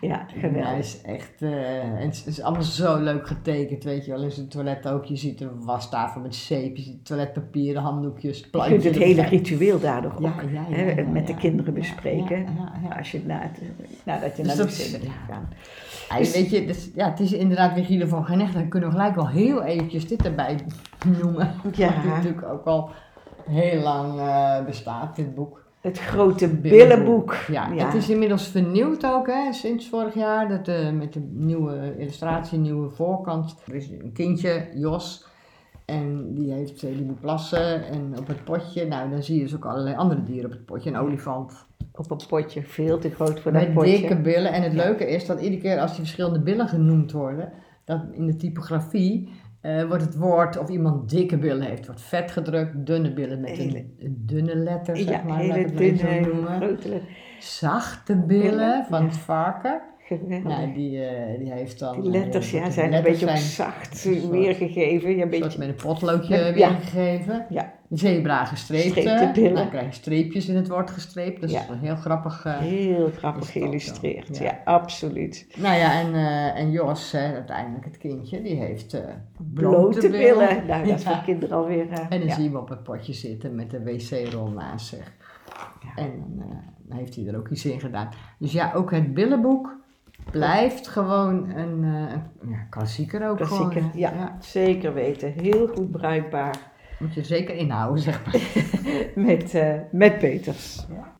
ja, 0.07 0.25
hij 0.31 0.49
geweldig. 0.49 0.77
is 0.77 1.01
echt, 1.01 1.41
eh, 1.41 1.79
en 1.79 2.07
het 2.07 2.23
is 2.25 2.41
allemaal 2.41 2.63
zo 2.63 2.99
leuk 2.99 3.27
getekend, 3.27 3.83
weet 3.83 4.05
je 4.05 4.11
wel. 4.11 4.23
Is 4.23 4.37
het 4.37 4.51
toilet 4.51 4.87
ook, 4.87 5.05
je 5.05 5.15
ziet 5.15 5.41
een 5.41 5.63
wastafel 5.63 6.21
met 6.21 6.35
zeep, 6.35 6.75
je 6.75 6.81
ziet 6.81 7.05
toiletpapier, 7.05 7.77
handdoekjes, 7.77 8.39
Je 8.39 8.63
kunt 8.67 8.83
het 8.83 8.97
hele 8.97 9.21
ritueel 9.21 9.79
daardoor 9.79 10.11
ook 10.11 10.21
Ja, 10.21 10.33
ja, 10.51 10.65
ja, 10.69 10.75
hè, 10.75 11.03
met 11.03 11.27
de 11.27 11.35
kinderen 11.35 11.73
bespreken. 11.73 12.45
Als 12.97 13.11
je 13.11 13.21
na 13.25 13.39
het, 13.41 13.61
nadat 14.03 14.37
je 14.37 14.43
Dus 14.43 14.55
naar 14.55 14.65
de 14.65 14.71
wc 14.71 14.91
bent 14.91 15.13
gegaan. 15.13 15.49
Hij, 16.09 16.31
weet 16.31 16.49
je, 16.49 16.65
dus, 16.65 16.89
ja, 16.95 17.09
het 17.09 17.19
is 17.19 17.33
inderdaad 17.33 17.87
weer 17.87 18.07
van 18.07 18.25
Genecht. 18.25 18.53
Dan 18.53 18.69
kunnen 18.69 18.89
we 18.89 18.95
gelijk 18.95 19.15
wel 19.15 19.29
heel 19.29 19.63
eventjes 19.63 20.07
dit 20.07 20.25
erbij 20.25 20.59
noemen. 21.21 21.53
Ja. 21.75 21.95
Wat 21.95 22.05
natuurlijk 22.05 22.43
ook 22.43 22.65
al 22.65 22.89
heel 23.49 23.81
lang 23.81 24.19
eh, 24.19 24.65
bestaat, 24.65 25.15
dit 25.15 25.35
boek. 25.35 25.63
Het 25.81 25.99
grote 25.99 26.47
Billenboek. 26.47 26.71
billenboek. 26.89 27.33
Ja, 27.33 27.85
het 27.85 27.93
is 27.93 28.09
inmiddels 28.09 28.47
vernieuwd 28.47 29.05
ook, 29.05 29.27
hè, 29.27 29.53
sinds 29.53 29.89
vorig 29.89 30.13
jaar. 30.13 30.47
Dat, 30.49 30.67
eh, 30.67 30.91
met 30.91 31.13
de 31.13 31.19
nieuwe 31.31 31.95
illustratie, 31.97 32.57
nieuwe 32.59 32.89
voorkant. 32.89 33.55
Er 33.67 33.75
is 33.75 33.89
een 33.89 34.11
kindje, 34.13 34.67
Jos. 34.75 35.25
En 35.85 36.33
die 36.33 36.51
heeft 36.53 36.79
die 36.79 37.03
moet 37.05 37.19
plassen 37.19 37.83
en 37.87 38.13
op 38.19 38.27
het 38.27 38.43
potje. 38.43 38.85
Nou, 38.87 39.09
dan 39.09 39.23
zie 39.23 39.35
je 39.35 39.41
dus 39.41 39.55
ook 39.55 39.65
allerlei 39.65 39.95
andere 39.95 40.23
dieren 40.23 40.45
op 40.45 40.51
het 40.51 40.65
potje. 40.65 40.89
Een 40.89 40.97
olifant. 40.97 41.65
op 41.97 42.11
een 42.11 42.19
potje, 42.29 42.63
veel 42.63 42.97
te 42.99 43.09
groot 43.09 43.39
voor 43.39 43.51
dat 43.51 43.61
Met 43.61 43.73
potje. 43.73 43.91
dikke 43.97 44.15
billen. 44.21 44.51
En 44.53 44.61
het 44.63 44.73
Ja. 44.73 44.83
leuke 44.83 45.07
is 45.09 45.25
dat 45.25 45.41
iedere 45.41 45.61
keer 45.61 45.79
als 45.79 45.91
die 45.91 45.99
verschillende 45.99 46.39
billen 46.39 46.67
genoemd 46.67 47.11
worden, 47.11 47.51
dat 47.85 48.01
in 48.11 48.25
de 48.25 48.35
typografie 48.35 49.29
eh, 49.65 49.83
wordt 49.87 50.03
het 50.03 50.17
woord 50.17 50.57
of 50.57 50.69
iemand 50.69 51.09
dikke 51.09 51.37
billen 51.37 51.67
heeft, 51.67 51.85
wordt 51.85 52.01
vet 52.01 52.31
gedrukt, 52.31 52.85
dunne 52.85 53.13
billen 53.13 53.41
met 53.41 53.49
Hele- 53.49 53.85
een, 53.99 54.15
dunne 54.25 54.55
letter, 54.55 54.97
zeg 54.97 55.09
ja, 55.09 55.21
maar. 55.27 55.39
hele 55.39 55.71
dunne, 55.71 56.23
grote. 56.59 57.01
Zachte 57.39 58.15
billen 58.15 58.27
Billen, 58.49 58.85
van 58.89 59.01
ja. 59.01 59.07
het 59.07 59.17
varken. 59.17 59.81
Nou, 60.43 60.73
die, 60.73 61.05
eh, 61.05 61.39
die 61.39 61.51
heeft 61.51 61.79
dan... 61.79 62.01
Die 62.01 62.11
letters 62.11 62.53
eh, 62.53 62.59
ja, 62.59 62.69
zijn 62.69 62.93
een 62.93 63.03
beetje 63.03 63.29
op 63.29 63.35
zacht 63.35 63.97
soort- 63.97 64.29
weergegeven. 64.29 65.15
Ja, 65.15 65.23
een 65.23 65.29
soort 65.33 65.41
beetje, 65.43 65.59
met 65.59 65.67
een 65.67 65.75
potloodje 65.75 66.53
weergegeven. 66.53 67.45
ja, 67.49 67.73
Zebra 67.97 68.45
gestreepte. 68.45 69.51
Dan 69.53 69.69
krijg 69.69 69.85
je 69.85 69.91
streepjes 69.91 70.47
in 70.47 70.55
het 70.55 70.67
woord 70.67 70.91
gestreept. 70.91 71.41
Dus 71.41 71.51
Ja. 71.51 71.59
dat 71.59 71.69
is 71.69 71.75
een 71.75 71.85
heel 71.85 71.95
grappig... 71.95 72.45
eh, 72.45 72.57
heel 72.57 73.11
grappig 73.17 73.51
geïllustreerd. 73.51 74.37
Ja, 74.37 74.43
ja. 74.43 74.59
absoluut. 74.65 75.47
Nou 75.57 75.75
ja, 75.77 75.99
en, 76.01 76.13
eh, 76.13 76.59
en 76.59 76.71
Jos, 76.71 77.11
hè, 77.11 77.33
uiteindelijk 77.33 77.85
het 77.85 77.97
kindje, 77.97 78.41
die 78.41 78.55
heeft 78.55 78.93
eh, 78.93 79.01
Blote 79.53 80.09
billen. 80.09 80.65
Nou, 80.67 80.85
dat 80.87 80.95
is 80.97 81.03
Ja. 81.03 81.13
voor 81.15 81.23
kinderen 81.25 81.57
alweer... 81.57 81.89
En 82.09 82.19
dan 82.19 82.29
zien 82.29 82.51
we 82.51 82.57
op 82.59 82.69
het 82.69 82.83
potje 82.83 83.13
zitten 83.13 83.55
met 83.55 83.71
de 83.71 83.83
wc-rol 83.83 84.47
naast 84.47 84.85
zich. 84.87 85.11
En 85.95 86.11
dan, 86.87 86.97
heeft 86.97 87.15
hij 87.15 87.27
er 87.27 87.37
ook 87.37 87.47
iets 87.49 87.65
in 87.65 87.79
gedaan. 87.79 88.09
Dus 88.37 88.51
ja, 88.51 88.71
ook 88.73 88.91
het 88.91 89.13
billenboek 89.13 89.75
blijft 90.31 90.87
gewoon 90.87 91.49
een, 91.49 91.83
een 91.83 92.21
ja, 92.49 92.57
klassieker 92.69 93.29
ook 93.29 93.37
Klassieker, 93.37 93.71
gewoon. 93.81 93.91
ja, 93.93 94.37
zeker 94.39 94.93
weten. 94.93 95.31
Heel 95.31 95.67
goed 95.67 95.91
bruikbaar 95.91 96.73
Moet 96.99 97.13
je 97.13 97.23
zeker 97.23 97.55
inhouden, 97.55 98.03
zeg 98.03 98.25
maar. 98.25 98.41
met, 99.25 99.53
eh, 99.53 99.73
met 99.91 100.19
Peters. 100.19 100.85
Ja. 100.89 101.13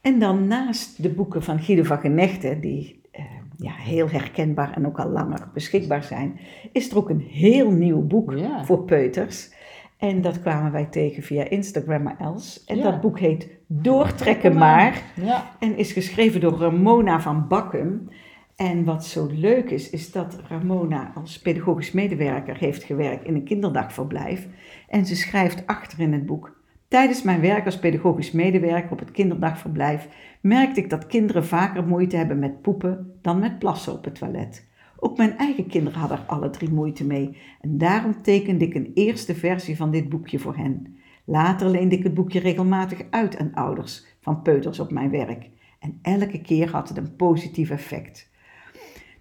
En 0.00 0.18
dan 0.18 0.46
naast 0.46 1.02
de 1.02 1.08
boeken 1.08 1.42
van 1.42 1.58
Guido 1.58 1.82
van 1.82 1.98
Genechten, 1.98 2.60
die 2.60 3.00
eh, 3.10 3.24
ja, 3.58 3.72
heel 3.72 4.08
herkenbaar 4.08 4.72
en 4.72 4.86
ook 4.86 4.98
al 4.98 5.08
langer 5.08 5.48
beschikbaar 5.54 6.02
zijn, 6.02 6.38
is 6.72 6.90
er 6.90 6.96
ook 6.96 7.10
een 7.10 7.26
heel 7.30 7.70
nieuw 7.70 8.06
boek 8.06 8.32
Ja. 8.32 8.64
voor 8.64 8.84
peuters. 8.84 9.56
En 9.96 10.20
dat 10.22 10.40
kwamen 10.40 10.72
wij 10.72 10.84
tegen 10.84 11.22
via 11.22 11.48
Instagram 11.48 12.02
maar 12.02 12.16
Els. 12.20 12.64
En 12.64 12.76
Ja. 12.76 12.82
dat 12.82 13.00
boek 13.00 13.18
heet 13.18 13.48
Doortrekken 13.66 14.54
maar. 14.56 15.02
Ja. 15.14 15.50
En 15.58 15.76
is 15.76 15.92
geschreven 15.92 16.40
door 16.40 16.58
Ramona 16.58 17.20
van 17.20 17.48
Bakkum. 17.48 18.08
En 18.58 18.84
wat 18.84 19.04
zo 19.04 19.28
leuk 19.30 19.70
is, 19.70 19.90
is 19.90 20.12
dat 20.12 20.38
Ramona 20.48 21.12
als 21.14 21.38
pedagogisch 21.38 21.92
medewerker 21.92 22.56
heeft 22.56 22.82
gewerkt 22.82 23.24
in 23.24 23.34
een 23.34 23.44
kinderdagverblijf. 23.44 24.48
En 24.88 25.06
ze 25.06 25.16
schrijft 25.16 25.66
achter 25.66 26.00
in 26.00 26.12
het 26.12 26.26
boek. 26.26 26.60
Tijdens 26.88 27.22
mijn 27.22 27.40
werk 27.40 27.64
als 27.64 27.78
pedagogisch 27.78 28.30
medewerker 28.30 28.90
op 28.90 28.98
het 28.98 29.10
kinderdagverblijf 29.10 30.08
merkte 30.40 30.80
ik 30.80 30.90
dat 30.90 31.06
kinderen 31.06 31.46
vaker 31.46 31.86
moeite 31.86 32.16
hebben 32.16 32.38
met 32.38 32.62
poepen 32.62 33.18
dan 33.22 33.38
met 33.38 33.58
plassen 33.58 33.92
op 33.92 34.04
het 34.04 34.14
toilet. 34.14 34.68
Ook 34.96 35.16
mijn 35.16 35.36
eigen 35.36 35.66
kinderen 35.66 35.98
hadden 35.98 36.18
er 36.18 36.24
alle 36.26 36.50
drie 36.50 36.70
moeite 36.70 37.06
mee 37.06 37.36
en 37.60 37.78
daarom 37.78 38.22
tekende 38.22 38.64
ik 38.64 38.74
een 38.74 38.90
eerste 38.94 39.34
versie 39.34 39.76
van 39.76 39.90
dit 39.90 40.08
boekje 40.08 40.38
voor 40.38 40.56
hen. 40.56 40.98
Later 41.24 41.68
leende 41.68 41.96
ik 41.96 42.02
het 42.02 42.14
boekje 42.14 42.40
regelmatig 42.40 43.02
uit 43.10 43.38
aan 43.38 43.54
ouders 43.54 44.06
van 44.20 44.42
peuters 44.42 44.80
op 44.80 44.90
mijn 44.90 45.10
werk. 45.10 45.50
En 45.78 45.98
elke 46.02 46.40
keer 46.40 46.70
had 46.70 46.88
het 46.88 46.98
een 46.98 47.16
positief 47.16 47.70
effect. 47.70 48.36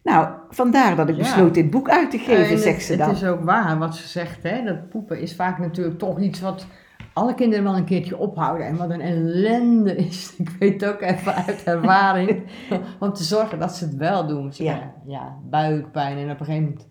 Nou, 0.04 0.28
vandaar 0.50 0.96
dat 0.96 1.10
ik 1.10 1.16
Ja. 1.16 1.22
besloot 1.22 1.54
dit 1.54 1.70
boek 1.70 1.90
uit 1.90 2.12
te 2.12 2.18
geven, 2.18 2.50
en 2.56 2.60
zegt 2.60 2.76
het, 2.76 2.84
ze 2.86 2.92
het 2.92 3.02
dan. 3.02 3.12
is 3.12 3.26
ook 3.26 3.44
waar 3.44 3.78
wat 3.78 3.96
ze 3.96 4.08
zegt, 4.08 4.44
hè? 4.44 4.64
dat 4.64 4.90
poepen 4.90 5.20
is 5.22 5.36
vaak 5.36 5.58
natuurlijk 5.60 5.98
toch 5.98 6.20
iets 6.20 6.42
wat 6.42 6.66
alle 7.14 7.34
kinderen 7.34 7.64
wel 7.64 7.76
een 7.76 7.86
keertje 7.86 8.18
ophouden. 8.18 8.68
En 8.68 8.78
wat 8.78 8.90
een 8.90 9.02
ellende 9.02 9.96
is, 9.96 10.34
ik 10.38 10.50
weet 10.60 10.82
het 10.82 10.90
ook 10.94 11.02
even 11.02 11.36
uit 11.36 11.64
ervaring, 11.64 12.44
om 13.00 13.14
te 13.14 13.24
zorgen 13.24 13.60
dat 13.60 13.76
ze 13.76 13.86
het 13.86 13.96
wel 13.96 14.28
doen. 14.28 14.54
Ze 14.54 14.64
Ja. 14.64 14.94
ja, 15.06 15.36
buikpijn 15.50 16.18
en 16.18 16.32
op 16.32 16.40
een 16.40 16.46
gegeven 16.46 16.64
moment, 16.68 16.88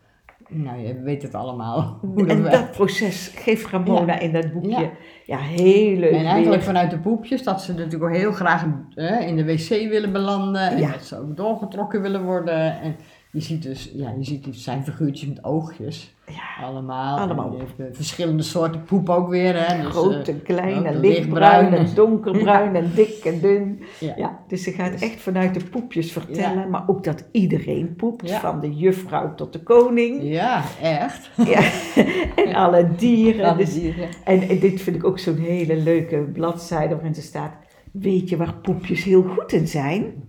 nou 0.49 0.79
je 0.79 1.01
weet 1.03 1.23
het 1.23 1.35
allemaal, 1.35 1.99
hoe 2.15 2.27
dat 2.27 2.37
En 2.37 2.43
dat 2.43 2.71
proces 2.71 3.33
geeft 3.37 3.67
Ramona 3.71 4.19
in 4.19 4.33
dat 4.33 4.53
boekje. 4.53 4.71
Ja, 4.71 4.91
Ja. 5.25 5.39
heel 5.39 5.97
leuk. 5.97 6.11
En 6.11 6.25
eigenlijk 6.25 6.49
weer. 6.49 6.63
vanuit 6.63 6.91
de 6.91 6.99
poepjes, 6.99 7.43
dat 7.43 7.63
ze 7.63 7.73
natuurlijk 7.75 8.03
ook 8.05 8.17
heel 8.17 8.33
graag 8.33 8.65
eh, 8.95 9.21
in 9.29 9.37
de 9.37 9.45
wc 9.45 9.69
willen 9.69 10.13
belanden. 10.13 10.71
En 10.71 10.79
Ja. 10.79 10.91
dat 10.91 11.05
ze 11.05 11.19
ook 11.21 11.37
doorgetrokken 11.37 12.03
willen 12.03 12.25
worden. 12.25 12.81
En 12.81 12.97
je 13.37 13.43
ziet 13.43 13.63
dus, 13.63 13.91
ja, 13.95 14.15
je 14.19 14.25
ziet, 14.25 14.45
het 14.45 14.57
zijn 14.57 14.85
figuurtjes 14.85 15.29
met 15.29 15.45
oogjes. 15.45 16.15
Ja, 16.27 16.65
Allemaal. 16.67 17.19
Allemaal. 17.19 17.47
En 17.59 17.67
je 17.77 17.83
hebt 17.83 17.97
verschillende 17.97 18.43
soorten 18.43 18.85
poep 18.85 19.09
ook 19.09 19.29
weer. 19.29 19.67
Hè? 19.67 19.83
Dus, 19.83 19.91
grote, 19.93 20.33
eh, 20.33 20.37
kleine, 20.45 20.77
ook 20.97 21.03
lichtbruin, 21.03 21.03
lichtbruin. 21.03 21.73
en 21.75 21.95
donkerbruin 21.95 22.77
en 22.77 22.91
dik 22.95 23.25
en 23.25 23.41
dun. 23.41 23.83
ja. 24.01 24.15
Ja, 24.17 24.39
dus 24.49 24.63
ze 24.63 24.71
gaat 24.73 25.01
echt 25.01 25.21
vanuit 25.21 25.55
de 25.55 25.65
poepjes 25.65 26.13
vertellen, 26.13 26.59
Ja. 26.63 26.67
maar 26.67 26.85
ook 26.87 27.05
dat 27.05 27.25
iedereen 27.33 27.95
poept, 27.97 28.31
van 28.33 28.61
de 28.61 28.75
juffrouw 28.75 29.35
tot 29.35 29.53
de 29.53 29.63
koning. 29.63 30.19
Ja, 30.23 30.65
echt. 30.83 31.31
Ja. 31.47 31.61
en 32.47 32.55
alle 32.55 32.89
dieren. 32.97 33.45
Alle 33.45 33.57
Dus- 33.59 33.75
dieren. 33.75 34.09
en, 34.25 34.49
en 34.49 34.59
dit 34.59 34.81
vind 34.81 34.97
ik 34.97 35.05
ook 35.05 35.19
zo'n 35.19 35.37
hele 35.39 35.77
leuke 35.77 36.17
bladzijde 36.33 36.95
waarin 36.95 37.15
ze 37.15 37.23
staat, 37.23 37.53
weet 37.93 38.29
je 38.29 38.37
waar 38.37 38.55
poepjes 38.55 39.05
heel 39.05 39.23
goed 39.23 39.53
in 39.53 39.69
zijn? 39.69 40.25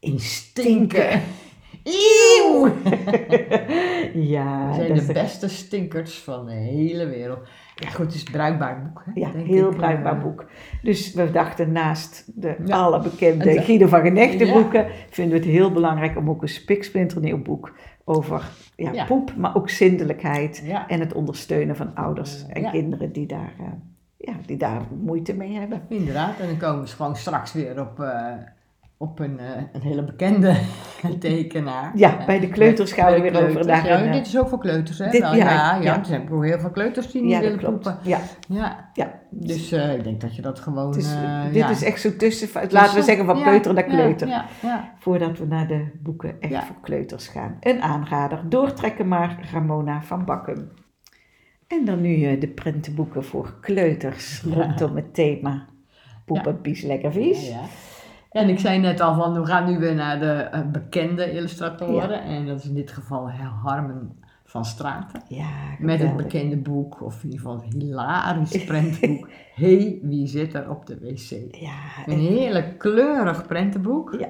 In 0.00 0.18
stinken. 0.20 1.20
Eeuw! 1.88 2.66
ja, 4.34 4.68
We 4.68 4.74
zijn 4.74 4.94
de 4.94 5.12
beste 5.12 5.48
stinkers 5.48 6.18
van 6.18 6.46
de 6.46 6.52
hele 6.52 7.06
wereld. 7.06 7.38
Ja 7.74 7.88
goed, 7.90 8.04
het 8.06 8.14
is 8.14 8.24
een 8.26 8.32
bruikbaar 8.32 8.82
boek. 8.82 9.02
Hè? 9.04 9.10
Ja, 9.20 9.30
denk 9.30 9.46
heel 9.46 9.70
ik, 9.70 9.76
bruikbaar 9.76 10.16
eh, 10.16 10.22
boek. 10.22 10.44
Dus 10.82 11.14
we 11.14 11.30
dachten 11.30 11.72
naast 11.72 12.24
de 12.40 12.56
Ja. 12.64 12.76
alle 12.76 13.00
bekende 13.02 13.62
Guido 13.62 13.86
van 13.86 14.00
Genechte 14.00 14.46
Ja. 14.46 14.52
boeken, 14.52 14.86
vinden 15.10 15.38
we 15.38 15.44
het 15.44 15.54
heel 15.54 15.72
belangrijk 15.72 16.16
om 16.16 16.30
ook 16.30 16.42
een 16.42 16.48
spiksplinternieuw 16.48 17.42
boek 17.42 17.72
over 18.04 18.42
ja, 18.76 18.92
Ja. 18.92 19.04
poep, 19.04 19.34
maar 19.36 19.56
ook 19.56 19.70
zindelijkheid 19.70 20.64
en 20.88 21.00
het 21.00 21.12
ondersteunen 21.12 21.76
van 21.76 21.94
ouders 21.94 22.46
Eh, 22.48 22.62
en 22.64 22.70
kinderen 22.70 23.12
die 23.12 23.26
daar, 23.26 23.52
eh, 23.58 23.64
ja, 24.16 24.32
die 24.46 24.56
daar 24.56 24.82
moeite 25.00 25.34
mee 25.34 25.52
hebben. 25.58 25.82
Inderdaad, 25.88 26.38
en 26.40 26.46
dan 26.46 26.56
komen 26.56 26.82
we 26.84 26.86
gewoon 26.90 27.16
straks 27.16 27.52
weer 27.52 27.80
op, 27.80 28.00
eh, 28.00 28.32
op 29.00 29.18
een, 29.18 29.38
eh, 29.38 29.62
een 29.72 29.80
hele 29.82 30.04
bekende 30.04 30.54
tekenaar. 31.18 31.92
Ja, 31.94 32.24
bij 32.26 32.40
de 32.40 32.48
kleuters 32.48 32.92
gaan 32.92 33.12
we 33.12 33.20
weer 33.20 33.46
over 33.48 33.66
Ja, 33.66 33.90
een, 34.00 34.06
eh, 34.06 34.12
dit 34.12 34.26
is 34.26 34.38
ook 34.38 34.48
voor 34.48 34.58
kleuters, 34.58 34.98
hè? 34.98 35.10
dit- 35.10 35.20
Wel, 35.20 35.34
ja, 35.34 35.50
ja, 35.50 35.74
ja, 35.74 35.82
ja. 35.82 35.98
er 35.98 36.06
zijn 36.06 36.30
ook 36.32 36.44
heel 36.44 36.58
veel 36.58 36.70
kleuters 36.70 37.10
die 37.10 37.22
niet 37.22 37.30
Ja, 37.30 37.36
dat 37.40 37.44
willen 37.50 37.58
klopt. 37.64 37.82
poepen. 37.82 37.98
Ja, 38.10 38.20
Ja, 38.48 38.90
ja. 38.92 39.20
dus 39.30 39.72
eh, 39.72 39.94
ik 39.94 40.04
denk 40.04 40.20
dat 40.20 40.36
je 40.36 40.42
dat 40.42 40.58
gewoon... 40.60 40.96
Is, 40.96 41.14
dit 41.52 41.68
is 41.70 41.82
echt 41.84 42.00
zo 42.00 42.16
tussen, 42.16 42.48
laten 42.70 42.94
we 42.94 43.02
zeggen 43.02 43.24
van 43.24 43.38
ja, 43.38 43.44
peuter 43.44 43.74
naar 43.74 43.84
kleuter. 43.84 44.28
Ja, 44.28 44.44
ja, 44.62 44.92
Voordat 44.98 45.38
we 45.38 45.46
naar 45.46 45.66
de 45.66 45.86
boeken 46.02 46.40
echt 46.40 46.64
voor 46.64 46.76
kleuters 46.82 47.28
gaan. 47.28 47.56
Een 47.60 47.82
aanrader, 47.82 48.42
doortrekken 48.48 49.08
maar 49.08 49.48
Ramona 49.52 50.02
van 50.02 50.24
Bakkum. 50.24 50.68
En 51.66 51.84
dan 51.84 52.00
nu 52.00 52.38
de 52.38 52.48
prentenboeken 52.48 53.24
voor 53.24 53.54
kleuters 53.60 54.42
rondom 54.42 54.96
het 54.96 55.14
thema 55.14 55.66
poepen, 56.24 56.60
pies, 56.60 56.82
lekker 56.82 57.12
vies. 57.12 57.48
Ja. 57.48 57.60
En 58.30 58.48
ik 58.48 58.58
zei 58.58 58.78
net 58.78 59.00
al 59.00 59.14
van, 59.14 59.40
we 59.40 59.46
gaan 59.46 59.70
nu 59.70 59.78
weer 59.78 59.94
naar 59.94 60.20
de 60.20 60.32
eh, 60.32 60.60
bekende 60.72 61.32
illustratoren. 61.32 62.22
En 62.22 62.46
dat 62.46 62.58
is 62.58 62.64
in 62.64 62.74
dit 62.74 62.90
geval 62.90 63.30
Harmen 63.30 64.16
van 64.44 64.64
Straten. 64.64 65.22
Ja, 65.28 65.46
Met 65.78 66.00
het 66.00 66.16
bekende 66.16 66.56
boek, 66.56 67.02
of 67.02 67.14
in 67.14 67.30
ieder 67.30 67.38
geval 67.38 67.62
het 67.62 67.72
hilarisch 67.72 68.64
prentenboek. 68.64 69.28
hey, 69.54 69.98
wie 70.02 70.26
zit 70.26 70.54
er 70.54 70.70
op 70.70 70.86
de 70.86 70.98
wc? 70.98 71.30
Ja, 71.60 71.76
Een 72.06 72.12
en 72.12 72.18
heerlijk 72.18 72.78
kleurig 72.78 73.46
prentenboek. 73.46 74.16
Ja. 74.18 74.28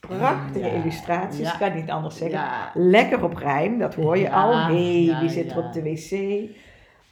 prachtige 0.00 0.74
illustraties, 0.74 1.56
kan 1.56 1.74
niet 1.74 1.90
anders 1.90 2.16
zeggen. 2.16 2.40
Lekker 2.74 3.24
op 3.24 3.34
rijm, 3.34 3.78
dat 3.78 3.94
hoor 3.94 4.18
je 4.18 4.30
al. 4.30 4.56
hey, 4.56 5.16
wie 5.20 5.28
zit 5.28 5.50
er 5.50 5.58
op 5.58 5.72
de 5.72 5.82
wc? 5.82 6.10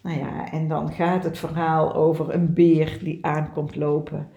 Nou 0.03 0.19
ja, 0.19 0.51
en 0.51 0.69
dan 0.69 0.93
gaat 0.93 1.25
het 1.25 1.39
verhaal 1.39 1.95
over 1.95 2.35
een 2.35 2.55
beer 2.55 2.99
die 3.03 3.27
aankomt 3.27 3.77
lopen. 3.77 4.29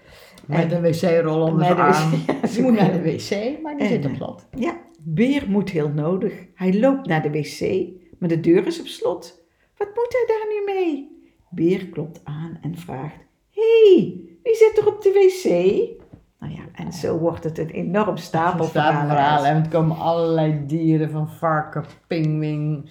Met 0.49 0.71
een 0.71 0.81
wc-rol 0.81 1.41
onder 1.41 1.67
de 1.67 1.81
arm. 1.81 2.11
ja, 2.27 2.47
zo 2.47 2.61
moet 2.61 2.73
naar 2.73 2.91
de 2.91 3.01
wc, 3.01 3.61
maar 3.61 3.77
die 3.77 3.85
En, 3.85 3.87
zit 3.87 4.05
op 4.05 4.11
eh, 4.11 4.17
slot. 4.17 4.47
Ja, 4.57 4.77
beer 4.99 5.45
moet 5.47 5.69
heel 5.69 5.89
nodig. 5.89 6.33
Hij 6.55 6.79
loopt 6.79 7.07
naar 7.07 7.21
de 7.21 7.31
wc, 7.31 7.87
maar 8.19 8.29
de 8.29 8.39
deur 8.39 8.67
is 8.67 8.79
op 8.79 8.87
slot. 8.87 9.43
Wat 9.77 9.87
moet 9.87 10.07
hij 10.09 10.25
daar 10.27 10.47
nu 10.49 10.73
mee? 10.73 11.17
Beer 11.49 11.87
klopt 11.87 12.21
aan 12.23 12.57
en 12.61 12.77
vraagt: 12.77 13.15
Hé, 13.51 13.93
hey, 13.93 14.19
wie 14.43 14.55
zit 14.55 14.77
er 14.77 14.87
op 14.87 15.01
de 15.01 15.11
wc? 15.11 15.49
Nou 16.39 16.53
ja, 16.53 16.83
en 16.83 16.93
zo 16.93 17.17
wordt 17.17 17.43
het 17.43 17.59
een 17.59 17.69
enorm 17.69 18.17
stapelverhaal. 18.17 18.91
Stapelverhaal. 18.91 19.45
En 19.45 19.63
er 19.63 19.69
komen 19.69 19.97
allerlei 19.97 20.63
dieren 20.65 21.09
van 21.09 21.29
varken, 21.29 21.85
pinguïn, 22.07 22.89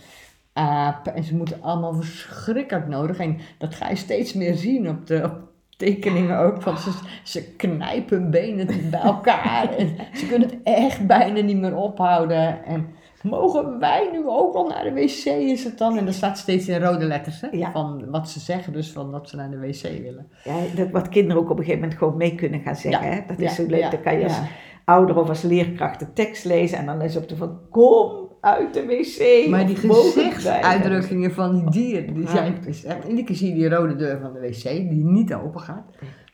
aap. 0.52 1.06
En 1.06 1.24
ze 1.24 1.36
moeten 1.36 1.62
allemaal 1.62 1.94
verschrikkelijk 1.94 2.88
nodig. 2.88 3.18
En 3.18 3.38
dat 3.58 3.74
ga 3.74 3.88
je 3.88 3.96
steeds 3.96 4.32
meer 4.32 4.54
zien 4.54 4.88
op 4.88 5.06
de 5.06 5.22
op 5.24 5.47
tekeningen 5.78 6.38
ook. 6.38 6.62
Want 6.62 6.78
ze, 6.78 6.90
ze 7.22 7.54
knijpen 7.56 8.20
hun 8.20 8.30
benen 8.30 8.90
bij 8.90 9.00
elkaar. 9.00 9.74
En 9.76 9.96
ze 10.14 10.26
kunnen 10.26 10.48
het 10.48 10.58
echt 10.62 11.06
bijna 11.06 11.40
niet 11.40 11.56
meer 11.56 11.76
ophouden. 11.76 12.64
En 12.64 12.86
mogen 13.22 13.78
wij 13.78 14.08
nu 14.12 14.28
ook 14.28 14.54
al 14.54 14.66
naar 14.66 14.84
de 14.84 14.92
wc 14.92 15.24
is 15.24 15.64
het 15.64 15.78
dan? 15.78 15.98
En 15.98 16.04
dat 16.04 16.14
staat 16.14 16.38
steeds 16.38 16.68
in 16.68 16.80
rode 16.82 17.04
letters. 17.04 17.40
Hè? 17.40 17.48
Ja. 17.50 17.70
Van 17.70 18.10
wat 18.10 18.28
ze 18.28 18.40
zeggen 18.40 18.72
dus 18.72 18.92
van 18.92 19.12
dat 19.12 19.28
ze 19.28 19.36
naar 19.36 19.50
de 19.50 19.58
wc 19.58 19.82
willen. 19.82 20.30
Ja, 20.44 20.54
dat 20.74 20.90
wat 20.90 21.08
kinderen 21.08 21.42
ook 21.42 21.50
op 21.50 21.58
een 21.58 21.64
gegeven 21.64 21.80
moment 21.80 21.98
gewoon 21.98 22.16
mee 22.16 22.34
kunnen 22.34 22.60
gaan 22.60 22.76
zeggen. 22.76 23.06
Ja, 23.08 23.14
Hè? 23.14 23.20
Dat 23.26 23.38
ja, 23.38 23.44
is 23.44 23.54
zo 23.54 23.66
leuk. 23.66 23.90
dan 23.90 24.02
kan 24.02 24.18
je 24.18 24.24
als 24.24 24.38
ouder 24.84 25.16
of 25.18 25.28
als 25.28 25.42
leerkracht 25.42 25.98
de 25.98 26.12
tekst 26.12 26.44
lezen 26.44 26.78
en 26.78 26.86
dan 26.86 27.02
is 27.02 27.16
op 27.16 27.28
de 27.28 27.36
van: 27.36 27.58
Kom 27.70 28.27
uit 28.56 28.74
de 28.74 28.86
wc. 28.86 29.48
Maar 29.50 29.66
die 29.66 29.86
mogen 29.86 30.14
wij?" 30.14 30.24
gezichtsuitdrukkingen 30.24 31.32
van 31.32 31.54
die 31.54 31.70
dieren, 31.70 32.14
die 32.14 32.22
Ja. 32.24 32.30
zijn 32.30 32.58
is 32.66 32.84
echt, 32.84 33.04
iedere 33.04 33.24
keer 33.24 33.36
zie 33.36 33.48
je 33.48 33.54
die 33.54 33.68
rode 33.68 33.96
deur 33.96 34.20
van 34.20 34.32
de 34.32 34.40
wc 34.40 34.62
die 34.62 35.04
niet 35.04 35.34
open 35.34 35.60
gaat. 35.60 35.84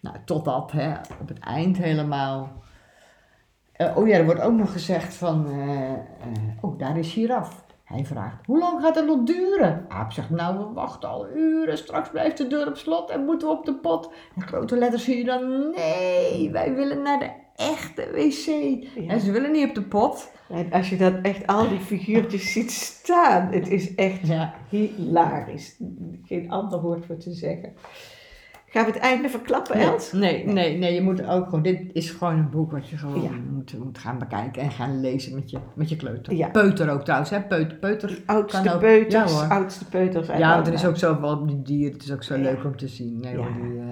Nou, 0.00 0.16
totdat 0.24 0.72
hè, 0.72 0.90
op 1.20 1.28
het 1.28 1.38
eind 1.38 1.76
helemaal. 1.76 2.52
Eh, 3.72 3.96
oh 3.96 4.08
ja, 4.08 4.16
er 4.16 4.24
wordt 4.24 4.40
ook 4.40 4.52
nog 4.52 4.72
gezegd 4.72 5.14
van, 5.14 5.46
eh, 5.50 5.92
eh, 5.92 5.98
oh 6.60 6.78
daar 6.78 6.98
is 6.98 7.12
giraf. 7.12 7.64
Hij 7.84 8.04
vraagt, 8.04 8.46
hoe 8.46 8.58
lang 8.58 8.82
gaat 8.82 8.94
het 8.94 9.06
nog 9.06 9.22
duren? 9.24 9.84
Aap 9.88 10.12
zegt, 10.12 10.30
nou 10.30 10.58
we 10.58 10.72
wachten 10.72 11.08
al 11.08 11.26
uren, 11.34 11.78
straks 11.78 12.10
blijft 12.10 12.38
de 12.38 12.46
deur 12.46 12.68
op 12.68 12.76
slot 12.76 13.10
en 13.10 13.24
moeten 13.24 13.48
we 13.48 13.54
op 13.54 13.64
de 13.64 13.74
pot. 13.74 14.10
In 14.36 14.42
grote 14.42 14.76
letters 14.76 15.04
zie 15.04 15.16
je 15.16 15.24
dan, 15.24 15.70
nee, 15.76 16.50
wij 16.50 16.74
willen 16.74 17.02
naar 17.02 17.18
de 17.18 17.30
echte 17.56 18.08
wc. 18.12 18.46
Ja. 19.04 19.10
En 19.12 19.20
ze 19.20 19.32
willen 19.32 19.52
niet 19.52 19.68
op 19.68 19.74
de 19.74 19.82
pot. 19.82 20.32
En 20.48 20.70
als 20.72 20.88
je 20.88 20.96
dat 20.96 21.14
echt 21.22 21.46
al 21.46 21.68
die 21.68 21.78
figuurtjes 21.80 22.52
ziet 22.52 22.70
staan, 22.70 23.52
het 23.52 23.68
is 23.68 23.94
echt 23.94 24.26
Ja. 24.26 24.54
hilarisch. 24.68 25.76
Geen 26.24 26.50
ander 26.50 26.80
woord 26.80 27.06
voor 27.06 27.16
te 27.16 27.32
zeggen. 27.32 27.72
Gaan 28.66 28.84
we 28.84 28.90
het 28.92 29.00
einde 29.00 29.28
verklappen, 29.28 29.76
Nee, 29.76 29.86
Els? 29.86 30.12
nee, 30.12 30.46
nee, 30.46 30.78
nee, 30.78 30.94
je 30.94 31.00
moet 31.02 31.26
ook 31.26 31.44
gewoon, 31.44 31.62
dit 31.62 31.80
is 31.92 32.10
gewoon 32.10 32.38
een 32.38 32.50
boek 32.50 32.70
wat 32.72 32.88
je 32.88 32.96
gewoon 32.96 33.22
Ja. 33.22 33.30
moet, 33.52 33.78
moet 33.84 33.98
gaan 33.98 34.18
bekijken 34.18 34.62
en 34.62 34.70
gaan 34.70 35.00
lezen 35.00 35.34
met 35.34 35.50
je, 35.50 35.58
met 35.74 35.88
je 35.88 35.96
kleuter. 35.96 36.34
Ja. 36.34 36.48
Peuter 36.48 36.90
ook 36.90 37.02
trouwens, 37.04 37.30
hè, 37.30 37.42
peuter, 37.42 37.76
peuter. 37.78 38.22
Oudste 38.26 38.72
ook. 38.74 38.80
peuters, 38.80 39.32
Ja, 39.32 39.38
hoor. 39.38 39.48
oudste 39.52 39.84
peuters. 39.84 40.26
Ja, 40.26 40.54
want 40.54 40.66
er 40.66 40.72
is 40.72 40.86
ook 40.86 40.96
zoveel 40.96 41.28
op 41.28 41.48
die 41.48 41.62
dieren, 41.62 41.92
het 41.92 42.02
is 42.02 42.12
ook 42.12 42.22
zo 42.22 42.36
leuk 42.36 42.64
om 42.64 42.76
te 42.76 42.88
zien. 42.88 43.20
Nee, 43.20 43.36
hoor, 43.36 43.52
die, 43.62 43.78
eh, 43.80 43.86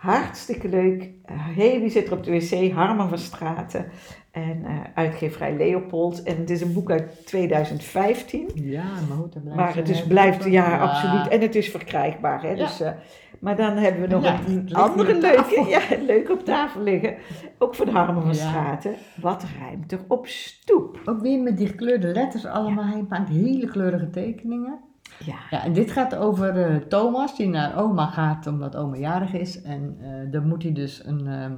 Hartstikke 0.00 0.68
leuk. 0.68 1.10
Haley 1.56 1.88
zit 1.88 2.06
er 2.06 2.12
op 2.12 2.24
de 2.24 2.30
wc, 2.30 2.72
Harmen 2.72 3.08
van 3.08 3.18
Straten. 3.18 3.86
En 4.30 4.64
eh, 4.64 4.76
uitgeverij 4.94 5.56
Leopold. 5.56 6.22
En 6.22 6.36
het 6.36 6.50
is 6.50 6.60
een 6.60 6.72
boek 6.72 6.90
uit 6.90 7.26
2015. 7.26 8.48
ja, 8.54 8.82
maar 9.08 9.16
goed, 9.16 9.32
dat 9.32 9.42
blijft 9.42 9.56
Maar 9.60 9.76
het 9.76 9.88
is, 9.88 10.06
blijft, 10.06 10.42
goed. 10.42 10.52
ja, 10.52 10.78
absoluut. 10.78 11.28
En 11.28 11.40
het 11.40 11.54
is 11.54 11.70
verkrijgbaar. 11.70 12.42
Hè? 12.42 12.48
Ja. 12.48 12.54
Dus, 12.54 12.80
eh, 12.80 12.90
maar 13.38 13.56
dan 13.56 13.76
hebben 13.76 14.00
we 14.02 14.06
nog 14.14 14.22
Ja, 14.24 14.38
een 14.46 14.74
andere 14.74 15.14
leuke, 15.18 15.64
ja, 15.68 15.80
leuk 16.06 16.30
op 16.30 16.44
tafel 16.44 16.82
liggen. 16.82 17.14
Ook 17.58 17.74
van 17.74 17.88
Harmen 17.88 18.22
van 18.22 18.34
Ja. 18.34 18.48
Straten. 18.48 18.94
Wat 19.20 19.44
ruimt 19.60 19.92
er 19.92 20.00
op 20.08 20.26
stoep? 20.26 21.00
Ook 21.04 21.20
weer 21.20 21.40
met 21.42 21.56
die 21.56 21.66
gekleurde 21.66 22.06
letters 22.12 22.46
allemaal. 22.46 22.84
Hij 22.84 23.04
maakt 23.08 23.28
hele 23.28 23.66
kleurige 23.66 24.10
tekeningen. 24.10 24.78
Ja, 25.24 25.34
Ja, 25.50 25.64
en 25.64 25.72
dit 25.72 25.90
gaat 25.90 26.16
over 26.16 26.62
eh, 26.62 26.76
Thomas, 26.76 27.36
die 27.36 27.48
naar 27.48 27.78
oma 27.78 28.06
gaat 28.06 28.46
omdat 28.46 28.76
oma 28.76 28.96
jarig 28.96 29.32
is. 29.32 29.62
En 29.62 29.96
eh, 30.00 30.32
dan 30.32 30.48
moet 30.48 30.62
hij 30.62 30.72
dus 30.72 31.04
een, 31.04 31.26
ehm, 31.26 31.52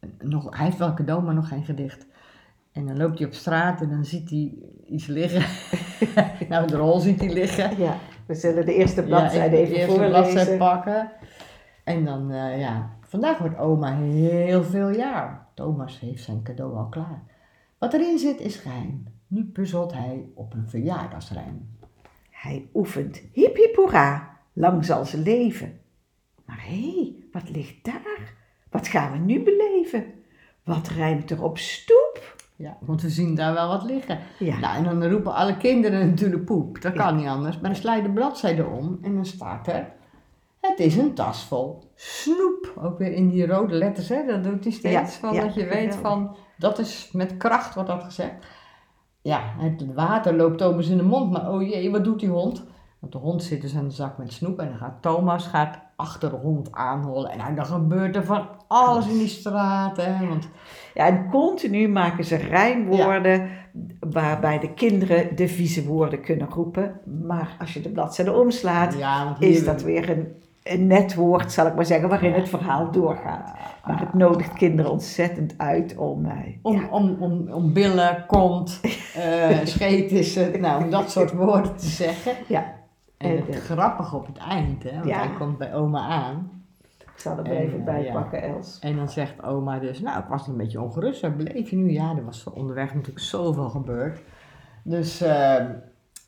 een- 0.00 0.28
nog, 0.30 0.56
hij 0.56 0.64
heeft 0.64 0.78
wel 0.78 0.88
een 0.88 0.94
cadeau, 0.94 1.22
maar 1.22 1.34
nog 1.34 1.48
geen 1.48 1.64
gedicht. 1.64 2.06
En 2.72 2.86
dan 2.86 2.96
loopt 2.96 3.18
hij 3.18 3.26
op 3.26 3.32
straat 3.34 3.80
en 3.80 3.88
dan 3.88 4.04
ziet 4.04 4.30
hij 4.30 4.54
iets 4.86 5.06
liggen. 5.06 5.44
nou, 6.48 6.66
de 6.66 6.76
rol 6.76 7.00
ziet 7.00 7.20
hij 7.20 7.32
liggen. 7.32 7.78
ja. 7.78 7.94
we 8.26 8.34
zullen 8.34 8.66
de 8.66 8.74
eerste 8.74 9.02
bladzijde 9.02 9.56
ja, 9.56 9.62
even 9.62 9.74
de 9.74 9.80
eerste 9.80 10.06
bladzijde 10.08 10.56
pakken. 10.56 11.10
En 11.84 12.04
dan, 12.04 12.30
eh, 12.30 12.60
ja, 12.60 12.90
vandaag 13.00 13.38
wordt 13.38 13.58
oma 13.58 13.96
heel 13.96 14.62
veel 14.64 14.88
jaar. 14.90 15.46
Thomas 15.54 16.00
heeft 16.00 16.22
zijn 16.24 16.42
cadeau 16.42 16.76
al 16.76 16.86
klaar. 16.88 17.22
Wat 17.78 17.92
erin 17.92 18.18
zit 18.18 18.40
is 18.40 18.56
geheim. 18.56 19.04
Nu 19.26 19.44
puzzelt 19.44 19.92
hij 19.92 20.28
op 20.34 20.54
een 20.54 20.68
verjaardagsrijm. 20.68 21.70
Hij 22.42 22.68
oefent. 22.74 23.22
Hip 23.32 23.56
hip 23.56 23.76
hoera, 23.76 24.38
lang 24.52 24.84
zal 24.84 25.04
ze 25.04 25.18
leven. 25.18 25.80
Maar 26.44 26.60
hé, 26.60 26.92
hey, 26.92 27.14
wat 27.32 27.50
ligt 27.50 27.84
daar? 27.84 28.34
Wat 28.70 28.88
gaan 28.88 29.12
we 29.12 29.18
nu 29.18 29.42
beleven? 29.42 30.04
Wat 30.64 30.88
rijmt 30.88 31.30
er 31.30 31.42
op 31.42 31.58
stoep? 31.58 32.36
Ja, 32.56 32.76
want 32.80 33.02
we 33.02 33.10
zien 33.10 33.34
daar 33.34 33.52
wel 33.52 33.68
wat 33.68 33.82
liggen. 33.82 34.18
Ja, 34.38 34.58
Nou, 34.58 34.76
en 34.76 34.84
dan 34.84 35.10
roepen 35.10 35.34
alle 35.34 35.56
kinderen 35.56 36.08
natuurlijk 36.08 36.44
poep. 36.44 36.80
Dat 36.80 36.92
kan 36.92 37.16
niet 37.16 37.26
anders. 37.26 37.58
Maar 37.58 37.70
dan 37.70 37.80
sla 37.80 37.94
je 37.94 38.02
de 38.02 38.10
bladzijde 38.10 38.66
om 38.66 38.98
en 39.02 39.14
dan 39.14 39.26
staat 39.26 39.66
er... 39.66 39.92
Het 40.60 40.78
is 40.80 40.96
een 40.96 41.14
tas 41.14 41.44
vol 41.44 41.90
snoep. 41.94 42.72
Ook 42.82 42.98
weer 42.98 43.12
in 43.12 43.28
die 43.28 43.46
rode 43.46 43.74
letters, 43.74 44.08
hè. 44.08 44.26
Dat 44.26 44.44
doet 44.44 44.64
hij 44.64 44.72
steeds. 44.72 44.94
Ja, 44.94 45.06
van 45.06 45.36
dat 45.36 45.54
je 45.54 45.64
weet 45.64 45.94
van... 45.94 46.36
Dat 46.58 46.78
is 46.78 47.08
met 47.12 47.36
kracht 47.36 47.74
wordt 47.74 47.88
dat 47.88 48.04
gezegd. 48.04 48.34
Ja, 49.22 49.54
het 49.58 49.94
water 49.94 50.34
loopt 50.34 50.58
Thomas 50.58 50.88
in 50.88 50.96
de 50.96 51.02
mond. 51.02 51.30
Maar 51.30 51.52
oh 51.52 51.62
jee, 51.62 51.90
wat 51.90 52.04
doet 52.04 52.20
die 52.20 52.28
hond? 52.28 52.64
Want 52.98 53.12
de 53.12 53.18
hond 53.18 53.42
zit 53.42 53.60
dus 53.60 53.76
aan 53.76 53.88
de 53.88 53.94
zak 53.94 54.18
met 54.18 54.32
snoep. 54.32 54.58
En 54.58 54.68
dan 54.68 54.76
gaat 54.76 55.02
Thomas 55.02 55.46
gaat 55.46 55.78
achter 55.96 56.30
de 56.30 56.36
hond 56.36 56.72
aanhollen. 56.72 57.30
En 57.30 57.54
dan 57.54 57.66
gebeurt 57.66 58.16
er 58.16 58.24
van 58.24 58.48
alles 58.68 59.08
in 59.08 59.18
die 59.18 59.28
straat, 59.28 59.96
hè. 59.96 60.26
Want 60.26 60.48
ja, 60.94 61.06
en 61.06 61.30
continu 61.30 61.88
maken 61.88 62.24
ze 62.24 62.36
rijmwoorden 62.36 63.48
waarbij 64.00 64.58
de 64.58 64.74
kinderen 64.74 65.36
de 65.36 65.48
vieze 65.48 65.86
woorden 65.86 66.20
kunnen 66.20 66.48
roepen. 66.48 67.00
Maar 67.26 67.56
als 67.58 67.72
je 67.72 67.80
de 67.80 67.90
bladzijde 67.90 68.32
omslaat, 68.32 68.94
ja, 68.94 69.24
want 69.24 69.38
hier... 69.38 69.48
is 69.48 69.64
dat 69.64 69.82
weer 69.82 70.10
een, 70.10 70.42
een 70.62 70.86
net 70.86 71.14
woord, 71.14 71.52
zal 71.52 71.66
ik 71.66 71.74
maar 71.74 71.84
zeggen, 71.84 72.08
waarin 72.08 72.32
het 72.32 72.48
verhaal 72.48 72.90
doorgaat. 72.90 73.52
Maar 73.86 74.00
het 74.00 74.14
nodigt 74.14 74.52
kinderen 74.52 74.90
ontzettend 74.90 75.54
uit 75.58 75.96
om... 75.96 76.24
eh, 76.26 76.36
Om, 76.62 76.74
ja, 76.74 76.88
om, 76.90 77.16
om, 77.20 77.48
om 77.52 77.72
billen, 77.72 78.24
kont, 78.26 78.80
eh 79.16 79.58
scheet 79.64 80.10
is 80.12 80.34
het, 80.34 80.60
nou, 80.60 80.84
om 80.84 80.90
dat 80.90 81.10
soort 81.10 81.32
woorden 81.32 81.76
te 81.76 81.86
zeggen. 81.86 82.32
ja, 82.48 82.64
En 83.18 83.30
En, 83.30 83.36
het 83.46 83.56
grappige 83.56 84.16
op 84.16 84.26
het 84.26 84.36
eind, 84.38 84.82
hè, 84.82 84.92
want 84.92 85.04
Ja. 85.06 85.18
hij 85.18 85.30
komt 85.38 85.58
bij 85.58 85.74
oma 85.74 86.00
aan. 86.08 86.62
ik 87.00 87.12
zal 87.20 87.38
er 87.38 87.44
En, 87.44 87.52
even 87.56 87.78
eh, 87.78 87.84
bij 87.84 88.02
ja. 88.04 88.12
pakken, 88.12 88.42
Els. 88.42 88.78
En 88.78 88.96
dan 88.96 89.08
zegt 89.08 89.42
oma 89.42 89.78
dus, 89.78 90.00
nou, 90.00 90.18
ik 90.18 90.26
was 90.28 90.46
een 90.46 90.56
beetje 90.56 90.80
ongerust, 90.80 91.20
waar 91.20 91.32
bleef 91.32 91.70
je 91.70 91.76
nu? 91.76 91.90
Ja, 91.92 92.14
er 92.16 92.24
was 92.24 92.44
onderweg 92.52 92.94
natuurlijk 92.94 93.24
zoveel 93.24 93.68
gebeurd. 93.68 94.20
Dus 94.84 95.20
eh, 95.20 95.56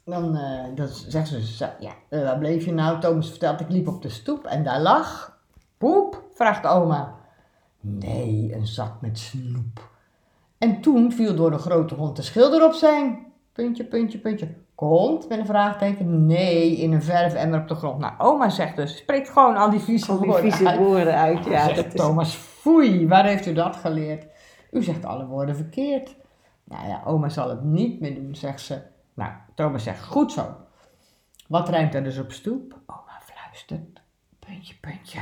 dan, 0.05 0.39
dan 0.75 0.89
zegt 0.89 1.29
ze, 1.29 1.69
ja, 1.81 1.93
eh, 2.09 2.23
waar 2.23 2.39
bleef 2.39 2.65
je 2.65 2.73
nou? 2.73 3.01
Thomas 3.01 3.29
vertelt, 3.29 3.61
ik 3.61 3.69
liep 3.69 3.89
op 3.89 4.03
de 4.03 4.09
stoep 4.09 4.45
en 4.45 4.65
daar 4.65 4.81
lag, 4.81 5.39
poep, 5.79 6.23
vraagt 6.35 6.67
oma. 6.67 7.15
Nee, 7.81 8.55
een 8.55 8.67
zak 8.67 9.01
met 9.01 9.19
snoep. 9.19 9.89
En 10.59 10.81
toen 10.81 11.13
viel 11.13 11.35
door 11.35 11.51
de 11.51 11.59
grote 11.59 11.95
hond 11.95 12.17
de 12.17 12.23
schilder 12.23 12.65
op 12.65 12.73
zijn, 12.73 13.27
puntje, 13.53 13.85
puntje, 13.85 14.19
puntje, 14.19 14.55
kont, 14.75 15.29
met 15.29 15.39
een 15.39 15.47
vraagteken, 15.47 16.27
nee, 16.27 16.77
in 16.77 16.93
een 16.93 17.03
verfemmer 17.03 17.61
op 17.61 17.69
de 17.69 17.75
grond. 17.75 17.99
Nou, 17.99 18.13
oma 18.19 18.49
zegt 18.49 18.77
dus, 18.77 18.97
spreekt 18.97 19.29
gewoon 19.29 19.57
al 19.57 19.71
die 19.71 19.81
vieze 19.81 20.11
Al 20.11 20.19
die 20.19 20.27
woorden 20.31 20.53
vieze 20.53 20.69
uit. 20.69 20.79
woorden 20.79 21.15
uit, 21.15 21.45
ja. 21.45 21.65
zegt 21.65 21.77
Dat 21.77 21.87
is, 21.87 21.95
Thomas, 21.95 22.35
foei, 22.35 23.09
waar 23.09 23.27
heeft 23.27 23.47
u 23.47 23.53
dat 23.53 23.77
geleerd? 23.77 24.27
U 24.71 24.83
zegt 24.83 25.05
alle 25.05 25.27
woorden 25.27 25.57
verkeerd. 25.57 26.17
Nou 26.65 26.89
ja, 26.89 27.03
oma 27.05 27.29
zal 27.29 27.49
het 27.49 27.65
niet 27.65 28.01
meer 28.01 28.15
doen, 28.15 28.35
zegt 28.35 28.61
ze. 28.61 28.79
Nou, 29.15 29.33
Thomas 29.55 29.83
zegt, 29.83 30.05
goed 30.05 30.33
zo. 30.33 30.47
Wat 31.49 31.69
rijmt 31.69 31.95
er 31.95 32.05
dus 32.05 32.19
op 32.19 32.33
stoep? 32.33 32.81
Oma 32.87 33.21
fluistert, 33.23 34.03
puntje, 34.39 34.75
puntje. 34.81 35.21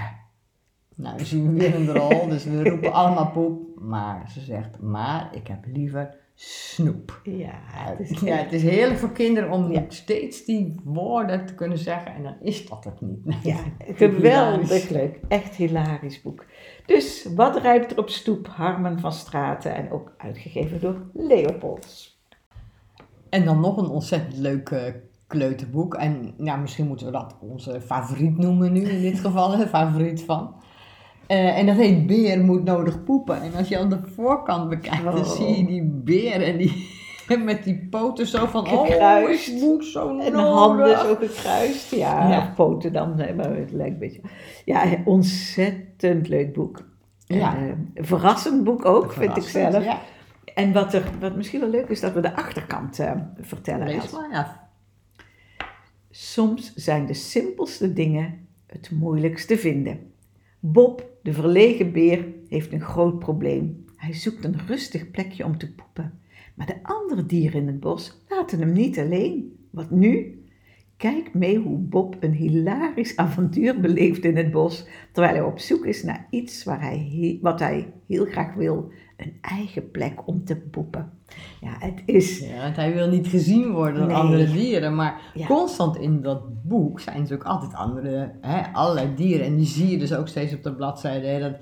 Nou, 0.95 1.17
dan 1.17 1.27
zien 1.27 1.53
we 1.53 1.59
weer 1.59 1.75
een 1.75 1.93
rol, 1.97 2.29
dus 2.29 2.45
we 2.45 2.69
roepen 2.69 2.93
allemaal 2.93 3.31
poep. 3.31 3.81
Maar 3.81 4.31
ze 4.31 4.41
zegt, 4.41 4.81
maar 4.81 5.29
ik 5.35 5.47
heb 5.47 5.65
liever 5.67 6.15
snoep. 6.35 7.21
ja, 7.25 7.51
het 7.65 8.11
is, 8.11 8.21
Ja, 8.21 8.37
het 8.37 8.53
is 8.53 8.63
heerlijk 8.63 8.99
voor 8.99 9.13
kinderen 9.13 9.51
om 9.51 9.73
Ja. 9.73 9.85
steeds 9.89 10.45
die 10.45 10.81
woorden 10.85 11.47
te 11.47 11.55
kunnen 11.55 11.79
zeggen 11.79 12.15
en 12.15 12.23
dan 12.23 12.37
is 12.41 12.69
dat 12.69 12.85
het 12.85 13.01
niet. 13.01 13.19
Ja, 13.43 13.57
geweldig 13.95 14.89
leuk. 14.89 15.21
Echt 15.29 15.55
hilarisch 15.55 16.23
boek. 16.23 16.45
Dus, 16.87 17.29
wat 17.35 17.57
rijdt 17.57 17.93
er 17.93 17.99
op 17.99 18.09
stoep? 18.11 18.47
Harmen 18.47 19.01
van 19.01 19.13
Straten 19.13 19.75
en 19.75 19.91
ook 19.91 20.15
uitgegeven 20.17 20.81
door 20.81 21.07
Leopolds. 21.13 22.12
En 23.33 23.45
dan 23.45 23.61
nog 23.61 23.77
een 23.77 23.89
ontzettend 23.89 24.37
leuk 24.39 24.69
eh, 24.71 24.81
kleuterboek. 25.27 25.95
En 25.95 26.35
ja, 26.39 26.57
misschien 26.57 26.87
moeten 26.87 27.07
we 27.07 27.13
dat 27.13 27.37
onze 27.41 27.81
favoriet 27.81 28.39
noemen 28.39 28.73
nu 28.73 28.81
in 28.83 29.01
dit 29.01 29.19
geval, 29.21 29.57
hè, 29.57 29.67
favoriet 29.67 30.23
van. 30.23 30.55
Eh, 31.27 31.59
en 31.59 31.67
dat 31.67 31.77
heet 31.77 32.07
Beer 32.07 32.41
moet 32.45 32.65
nodig 32.65 33.05
poepen. 33.05 33.43
En 33.43 33.55
als 33.55 33.69
je 33.69 33.79
aan 33.79 33.89
de 33.91 33.99
voorkant 34.15 34.69
bekijkt, 34.69 35.05
dan 35.05 35.15
Oh. 35.19 35.25
zie 35.25 35.57
je 35.59 35.67
die 35.67 35.83
beer 36.05 36.43
en 36.43 36.57
die 36.57 36.89
met 37.45 37.65
die 37.65 37.87
poten 37.91 38.27
zo 38.27 38.47
van, 38.47 38.67
oh, 38.71 38.87
Gekruist. 38.87 39.49
ik 39.49 39.61
moet 39.63 39.85
zo 39.85 40.09
En 40.09 40.15
nodig. 40.17 40.31
de 40.33 40.39
handen 40.41 40.99
zo 40.99 41.15
gekruist. 41.15 41.91
Ja, 41.95 42.29
Ja. 42.29 42.53
poten 42.57 42.93
dan, 42.93 43.15
nee, 43.17 43.35
maar 43.35 43.57
het 43.57 43.73
lijkt 43.73 43.93
een 43.93 43.99
beetje. 43.99 44.21
Ja, 44.65 44.85
ontzettend 45.05 46.29
leuk 46.29 46.53
boek. 46.53 46.83
Ja. 47.27 47.57
En, 47.57 47.91
eh, 47.95 48.05
verrassend 48.05 48.65
boek 48.65 48.85
ook, 48.85 49.13
vind 49.13 49.37
ik 49.37 49.43
zelf. 49.43 49.85
Ja, 49.85 49.99
En 50.55 50.73
wat, 50.73 50.95
er, 50.95 51.11
wat 51.21 51.37
misschien 51.37 51.61
wel 51.61 51.71
leuk 51.71 51.89
is, 51.89 52.01
dat 52.01 52.13
we 52.13 52.21
de 52.21 52.37
achterkant 52.37 52.99
eh, 52.99 53.13
vertellen. 53.41 53.87
lees 53.87 54.11
maar. 54.11 54.31
Ja. 54.31 54.71
Soms 56.11 56.75
zijn 56.75 57.07
de 57.07 57.15
simpelste 57.15 57.93
dingen 57.93 58.49
het 58.67 58.91
moeilijkst 58.91 59.49
te 59.49 59.59
vinden. 59.59 60.13
Bob, 60.61 61.11
de 61.23 61.33
verlegen 61.33 61.93
beer, 61.93 62.25
heeft 62.49 62.73
een 62.73 62.81
groot 62.81 63.19
probleem. 63.19 63.85
Hij 63.97 64.13
zoekt 64.13 64.45
een 64.45 64.67
rustig 64.67 65.11
plekje 65.11 65.45
om 65.45 65.59
te 65.59 65.75
poepen. 65.75 66.21
Maar 66.55 66.67
de 66.67 66.83
andere 66.83 67.27
dieren 67.27 67.61
in 67.61 67.67
het 67.67 67.81
bos 67.81 68.23
laten 68.29 68.61
hem 68.61 68.73
niet 68.73 68.99
alleen. 68.99 69.67
Wat 69.71 69.91
nu? 69.91 70.43
Kijk 70.97 71.35
mee 71.35 71.59
hoe 71.59 71.79
Bob 71.79 72.17
een 72.21 72.33
hilarisch 72.33 73.17
avontuur 73.17 73.81
beleeft 73.81 74.25
in 74.25 74.37
het 74.37 74.51
bos, 74.51 74.87
terwijl 75.13 75.35
hij 75.35 75.45
op 75.45 75.59
zoek 75.59 75.87
is 75.87 76.03
naar 76.03 76.27
iets 76.31 76.65
waar 76.65 76.81
hij 76.81 77.39
wat 77.41 77.59
hij 77.59 77.93
heel 78.07 78.25
graag 78.25 78.55
wil: 78.55 78.93
een 79.17 79.39
eigen 79.41 79.91
plek 79.91 80.27
om 80.29 80.45
te 80.45 80.57
poepen. 80.57 81.11
Ja, 81.61 81.77
het 81.79 82.03
is. 82.07 82.39
Ja, 82.39 82.63
want 82.63 82.77
hij 82.77 82.93
wil 82.95 83.09
niet 83.09 83.27
gezien 83.27 83.71
worden 83.73 83.99
door 83.99 84.07
Nee. 84.07 84.17
andere 84.17 84.53
dieren. 84.53 84.95
Maar 84.95 85.21
Ja. 85.35 85.47
constant 85.47 85.97
in 85.97 86.23
dat 86.23 86.63
boek 86.63 87.01
zijn 87.01 87.17
natuurlijk 87.21 87.49
altijd 87.49 87.75
andere, 87.75 88.33
hè, 88.41 88.73
allerlei 88.73 89.15
dieren. 89.15 89.47
En 89.47 89.57
die 89.57 89.67
zie 89.67 89.89
je 89.91 89.99
dus 89.99 90.15
ook 90.15 90.29
steeds 90.29 90.55
op 90.55 90.63
de 90.63 90.75
bladzijde. 90.75 91.27
Hè, 91.27 91.41
dat, 91.41 91.57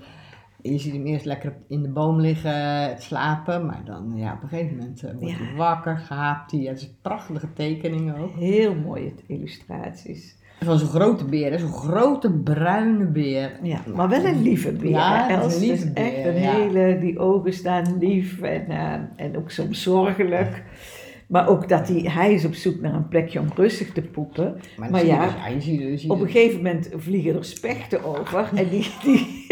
je 0.63 0.79
ziet 0.79 0.93
hem 0.93 1.07
eerst 1.07 1.25
lekker 1.25 1.57
in 1.69 1.83
de 1.83 1.89
boom 1.89 2.21
liggen, 2.21 2.95
slapen. 2.99 3.67
Maar 3.67 3.83
dan 3.85 4.13
ja, 4.17 4.33
op 4.33 4.43
een 4.43 4.49
gegeven 4.49 4.77
moment 4.77 5.03
eh, 5.03 5.13
wordt 5.13 5.31
Ja. 5.31 5.37
hij 5.45 5.55
wakker, 5.57 5.97
gaapt 5.99 6.51
hij. 6.51 6.61
Ja, 6.61 6.71
het 6.71 6.81
is 6.81 6.91
prachtige 7.03 7.53
tekeningen 7.53 8.17
ook. 8.17 8.35
Heel 8.35 8.75
mooie 8.75 9.13
illustraties. 9.27 10.39
Van 10.65 10.79
zo'n 10.79 10.89
grote 10.89 11.25
beer, 11.25 11.59
zo'n 11.59 11.73
grote 11.73 12.31
bruine 12.31 13.05
beer. 13.07 13.51
Ja, 13.63 13.81
maar 13.95 14.09
wel 14.09 14.25
een 14.25 14.43
lieve 14.43 14.73
beer. 14.73 14.91
Ja, 14.91 15.27
hè, 15.29 15.35
Els? 15.35 15.55
een 15.55 15.61
lieve 15.61 15.75
is 15.85 15.93
echt 15.93 16.15
beer, 16.23 16.27
een 16.27 16.41
ja. 16.43 16.53
hele, 16.53 16.99
die 17.01 17.19
ogen 17.19 17.53
staan 17.53 17.97
lief 18.01 18.41
en, 18.43 18.67
eh, 18.69 18.93
en 19.17 19.37
ook 19.37 19.51
soms 19.51 19.83
zorgelijk. 19.83 20.63
Maar 21.27 21.49
ook 21.49 21.69
dat 21.69 21.89
hij, 21.89 22.01
hij 22.01 22.33
is 22.33 22.45
op 22.45 22.55
zoek 22.55 22.81
naar 22.81 22.95
een 22.95 23.09
plekje 23.09 23.41
om 23.41 23.47
rustig 23.55 23.93
te 23.93 24.03
poepen. 24.03 24.57
Maar, 24.77 25.07
ja, 25.07 25.25
dus- 25.55 26.05
Op 26.05 26.11
een 26.11 26.23
het. 26.23 26.31
gegeven 26.31 26.57
moment 26.57 26.89
vliegen 26.97 27.37
er 27.37 27.45
spechten 27.45 28.05
over. 28.05 28.51
En 28.55 28.69
die, 28.69 28.87
die, 29.05 29.47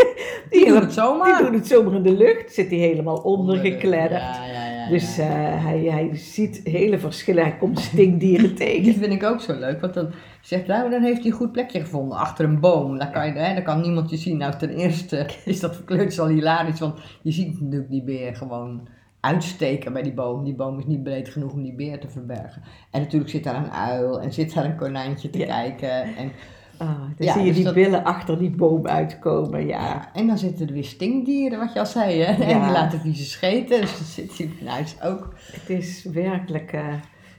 Die 0.51 0.67
doen 0.67 0.81
het 0.81 0.93
zomaar. 0.93 1.37
die 1.37 1.47
doen 1.47 1.55
het 1.55 1.67
zomaar 1.67 1.95
in 1.95 2.03
de 2.03 2.17
lucht. 2.17 2.55
Zit 2.55 2.69
hij 2.71 2.79
helemaal 2.79 3.17
Onder 3.17 3.47
de- 3.47 3.53
ondergekledderd. 3.59 4.21
Ja, 4.23 4.47
ja, 4.47 4.68
Dus 4.89 5.19
eh, 5.19 5.27
hij, 5.65 5.81
hij 5.81 6.11
ziet 6.13 6.61
hele 6.65 6.99
verschillen. 6.99 7.43
Hij 7.43 7.57
komt 7.57 7.79
stinkdieren 7.79 8.47
Die 8.55 8.55
tegen. 8.55 8.95
vind 8.95 9.13
ik 9.13 9.23
ook 9.25 9.41
zo 9.41 9.59
leuk, 9.59 9.81
want 9.81 9.95
dan 9.95 10.11
zegt 10.41 10.67
nou, 10.67 10.91
dan 10.91 11.03
heeft 11.03 11.19
hij 11.23 11.31
een 11.31 11.37
goed 11.37 11.53
plekje 11.53 11.81
gevonden 11.81 12.19
achter 12.19 12.45
een 12.45 12.61
boom. 12.61 12.99
Daar 12.99 13.11
kan, 13.11 13.27
je, 13.27 13.33
hè, 13.33 13.55
daar 13.55 13.63
kan 13.63 13.81
niemand 13.81 14.11
je 14.11 14.17
zien. 14.17 14.37
Nou, 14.37 14.57
ten 14.59 14.71
eerste 14.71 15.27
is 15.45 15.61
dat 15.61 15.75
verkleurd 15.75 16.19
al 16.19 16.29
hilarisch, 16.29 16.81
want 16.81 16.99
je 17.23 17.33
ziet 17.33 17.61
natuurlijk 17.61 17.91
die 17.91 18.03
beer 18.05 18.37
gewoon 18.37 18.89
uitsteken 19.21 19.93
bij 19.93 20.03
die 20.03 20.13
boom. 20.15 20.45
Die 20.45 20.55
boom 20.55 20.79
is 20.79 20.87
niet 20.87 21.03
breed 21.03 21.29
genoeg 21.29 21.53
om 21.53 21.63
die 21.63 21.75
beer 21.75 22.01
te 22.01 22.09
verbergen. 22.09 22.63
En 22.91 23.01
natuurlijk 23.01 23.31
zit 23.31 23.45
daar 23.45 23.57
een 23.65 23.71
uil 23.73 24.21
en 24.21 24.33
zit 24.33 24.55
daar 24.55 24.65
een 24.65 24.77
konijntje 24.77 25.31
te 25.31 25.39
Ja. 25.39 25.47
kijken. 25.47 26.03
En, 26.17 26.33
Ah, 26.79 26.89
dan 26.89 27.27
Ja, 27.27 27.33
zie 27.33 27.41
je 27.41 27.47
dus 27.47 27.57
die 27.57 27.65
dat- 27.65 27.75
billen 27.75 28.05
achter 28.05 28.39
die 28.39 28.51
boom 28.51 28.87
uitkomen. 28.87 29.67
Ja. 29.67 29.81
ja. 29.85 30.09
en 30.15 30.27
dan 30.27 30.39
zitten 30.39 30.67
er 30.67 30.73
weer 30.73 30.85
stinkdieren, 30.85 31.59
wat 31.59 31.73
je 31.73 31.79
al 31.79 31.87
zei, 31.87 32.21
hè. 32.21 32.33
En 32.45 32.61
die 32.63 32.71
laten 32.73 33.01
vieze 33.01 33.25
scheten, 33.25 33.81
dus 33.81 33.97
dan 34.17 34.27
zit 34.37 34.57
in 34.61 34.67
huis 34.67 34.97
ook. 35.03 35.35
Het 35.53 35.71
is 35.71 36.05
werkelijk 36.13 36.73
eh, 36.73 36.85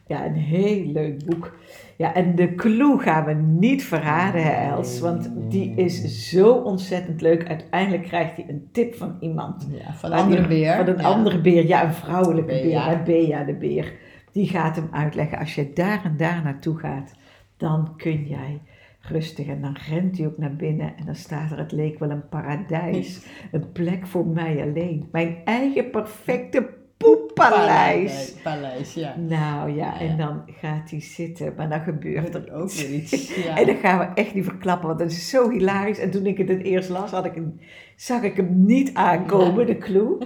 ja, 0.07 0.25
een 0.25 0.33
heel 0.35 0.85
leuk 0.85 1.25
boek. 1.25 1.57
Ja, 1.97 2.13
en 2.13 2.35
de 2.35 2.55
clue 2.55 2.99
gaan 2.99 3.25
we 3.25 3.33
niet 3.33 3.83
verraden, 3.83 4.43
hè, 4.43 4.69
Els. 4.71 4.99
Want 4.99 5.29
die 5.49 5.73
is 5.75 6.29
zo 6.29 6.51
ontzettend 6.51 7.21
leuk. 7.21 7.47
Uiteindelijk 7.47 8.03
krijgt 8.03 8.35
hij 8.35 8.45
een 8.47 8.69
tip 8.71 8.95
van 8.95 9.17
iemand. 9.19 9.67
Ja, 9.71 9.93
van 9.93 10.11
een 10.11 10.17
andere 10.17 10.47
die- 10.47 10.47
beer. 10.47 10.75
Van 10.75 10.87
een 10.87 10.97
ja. 10.97 11.07
andere 11.07 11.41
beer, 11.41 11.67
ja, 11.67 11.83
een 11.83 11.93
vrouwelijke 11.93 12.51
Bea. 12.61 12.61
beer, 12.61 12.97
hè, 12.97 13.03
Bea 13.03 13.43
de 13.43 13.53
beer. 13.53 13.93
Die 14.31 14.47
gaat 14.47 14.75
hem 14.75 14.87
uitleggen, 14.91 15.37
als 15.37 15.55
je 15.55 15.71
daar 15.73 16.01
en 16.03 16.17
daar 16.17 16.41
naartoe 16.43 16.77
gaat, 16.77 17.13
dan 17.57 17.93
kun 17.97 18.27
jij 18.27 18.61
rustig. 19.01 19.47
En 19.47 19.61
dan 19.61 19.77
rent 19.89 20.17
hij 20.17 20.27
ook 20.27 20.37
naar 20.37 20.55
binnen 20.55 20.97
en 20.97 21.05
dan 21.05 21.15
staat 21.15 21.51
er, 21.51 21.57
het 21.57 21.71
leek 21.71 21.99
wel 21.99 22.09
een 22.09 22.29
paradijs. 22.29 23.25
Een 23.51 23.71
plek 23.71 24.07
voor 24.07 24.27
mij 24.27 24.61
alleen. 24.61 25.07
Mijn 25.11 25.37
eigen 25.45 25.89
perfecte 25.89 26.69
poeppaleis. 26.99 28.35
Paleis, 28.43 28.93
ja. 28.93 29.15
Nou 29.17 29.75
ja, 29.75 29.75
Ja, 29.75 29.99
en 29.99 30.07
ja. 30.07 30.15
dan 30.15 30.41
gaat 30.45 30.89
hij 30.89 31.01
zitten, 31.01 31.53
maar 31.57 31.69
dan 31.69 31.81
gebeurt 31.81 32.35
er 32.35 32.53
Ook 32.53 32.71
weer 32.71 32.89
iets. 32.89 33.35
Ja. 33.43 33.55
En 33.59 33.65
dat 33.65 33.75
gaan 33.75 33.99
we 33.99 34.05
echt 34.21 34.33
niet 34.33 34.43
verklappen, 34.43 34.87
want 34.87 34.99
dat 34.99 35.11
is 35.11 35.29
zo 35.29 35.49
hilarisch. 35.49 35.99
En 35.99 36.11
toen 36.11 36.25
ik 36.25 36.37
het 36.37 36.49
het 36.49 36.61
eerst 36.61 36.89
las, 36.89 37.11
had 37.11 37.25
ik 37.25 37.35
hem, 37.35 37.59
zag 37.95 38.21
ik 38.21 38.35
hem 38.35 38.65
niet 38.65 38.93
aankomen, 38.93 39.65
de 39.65 39.77
clue. 39.77 40.17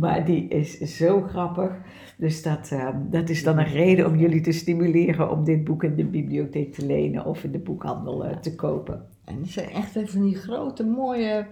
Maar 0.00 0.24
die 0.24 0.48
is 0.48 0.78
zo 0.78 1.22
grappig. 1.22 1.72
Dus 2.16 2.42
dat, 2.42 2.68
ehm, 2.70 2.96
dat 3.10 3.28
is 3.28 3.42
dan 3.42 3.58
een 3.58 3.72
reden 3.72 4.06
om 4.06 4.16
jullie 4.16 4.40
te 4.40 4.52
stimuleren 4.52 5.30
om 5.30 5.44
dit 5.44 5.64
boek 5.64 5.84
in 5.84 5.96
de 5.96 6.04
bibliotheek 6.04 6.74
te 6.74 6.86
lenen 6.86 7.24
of 7.24 7.44
in 7.44 7.52
de 7.52 7.58
boekhandel 7.58 8.24
eh, 8.24 8.36
te 8.36 8.54
kopen. 8.54 9.06
En 9.24 9.36
het 9.40 9.50
zijn 9.50 9.70
echt 9.70 9.96
even 9.96 10.08
van 10.08 10.24
die 10.24 10.36
grote 10.36 10.84
mooie 10.84 11.46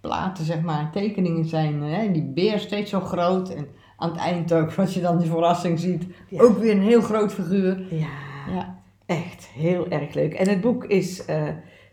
platen, 0.00 0.44
zeg 0.44 0.62
maar. 0.62 0.90
Tekeningen 0.92 1.44
zijn, 1.44 1.82
hè, 1.82 2.06
en 2.06 2.12
die 2.12 2.32
beer 2.34 2.58
steeds 2.58 2.90
zo 2.90 3.00
groot. 3.00 3.54
En 3.54 3.66
aan 3.96 4.10
het 4.10 4.18
eind 4.18 4.52
ook, 4.52 4.72
als 4.74 4.94
je 4.94 5.00
dan 5.00 5.18
die 5.18 5.30
verrassing 5.30 5.78
ziet, 5.80 6.04
Ja. 6.28 6.42
ook 6.42 6.58
weer 6.58 6.72
een 6.72 6.82
heel 6.82 7.00
groot 7.00 7.32
figuur. 7.34 7.82
Ja, 7.94 8.06
Ja, 8.54 8.78
echt 9.06 9.46
heel 9.54 9.88
erg 9.88 10.14
leuk. 10.14 10.34
En 10.34 10.48
het 10.48 10.60
boek 10.60 10.84
is 10.84 11.24
eh, 11.24 11.42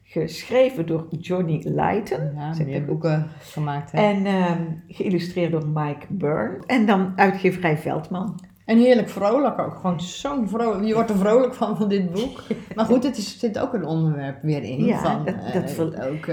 geschreven 0.03 0.85
door 0.85 1.07
Johnny 1.09 1.61
Lighten. 1.65 2.33
ja 2.35 2.53
meer 2.65 2.77
goed? 2.77 2.85
boeken 2.85 3.27
gemaakt. 3.39 3.91
Hè. 3.91 3.97
En 4.01 4.25
ehm, 4.25 4.61
geïllustreerd 4.87 5.51
door 5.51 5.67
Mike 5.67 6.05
Byrne. 6.09 6.57
En 6.65 6.85
dan 6.85 7.13
uitgeverij 7.15 7.77
Veldman. 7.77 8.39
En 8.65 8.77
heerlijk 8.77 9.09
vrolijk 9.09 9.59
ook. 9.59 9.75
Gewoon 9.75 10.01
zo'n 10.01 10.49
vrolijk. 10.49 10.85
Je 10.85 10.93
wordt 10.93 11.09
er 11.09 11.17
vrolijk 11.17 11.53
van 11.53 11.77
van 11.77 11.89
dit 11.89 12.11
boek. 12.11 12.43
Maar 12.75 12.85
goed, 12.85 13.03
het 13.03 13.17
is, 13.17 13.39
zit 13.39 13.59
ook 13.59 13.73
een 13.73 13.85
onderwerp 13.85 14.41
weer 14.41 14.63
in. 14.63 14.85
Ja, 14.85 14.97
van, 14.99 15.25
dat- 15.25 15.35
eh, 15.35 15.53
dat 15.53 15.71
ver- 15.71 16.09
ook. 16.11 16.27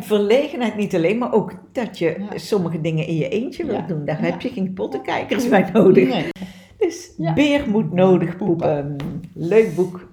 Verlegenheid 0.00 0.76
niet 0.76 0.94
alleen, 0.94 1.18
maar 1.18 1.32
ook 1.32 1.52
dat 1.72 1.98
je 1.98 2.16
Ja. 2.30 2.38
sommige 2.38 2.80
dingen 2.80 3.06
in 3.06 3.16
je 3.16 3.28
eentje 3.28 3.64
wilt 3.66 3.88
doen. 3.88 4.04
Daar 4.04 4.20
heb 4.22 4.40
je 4.40 4.48
geen 4.48 4.72
pottenkijkers 4.72 5.48
bij 5.48 5.70
nodig. 5.72 6.08
nee. 6.08 6.28
Dus 6.78 7.12
Ja. 7.16 7.32
beer 7.32 7.68
moet 7.70 7.92
nodig 7.92 8.36
poepen. 8.36 8.96
Leuk 9.34 9.74
boek. 9.74 10.08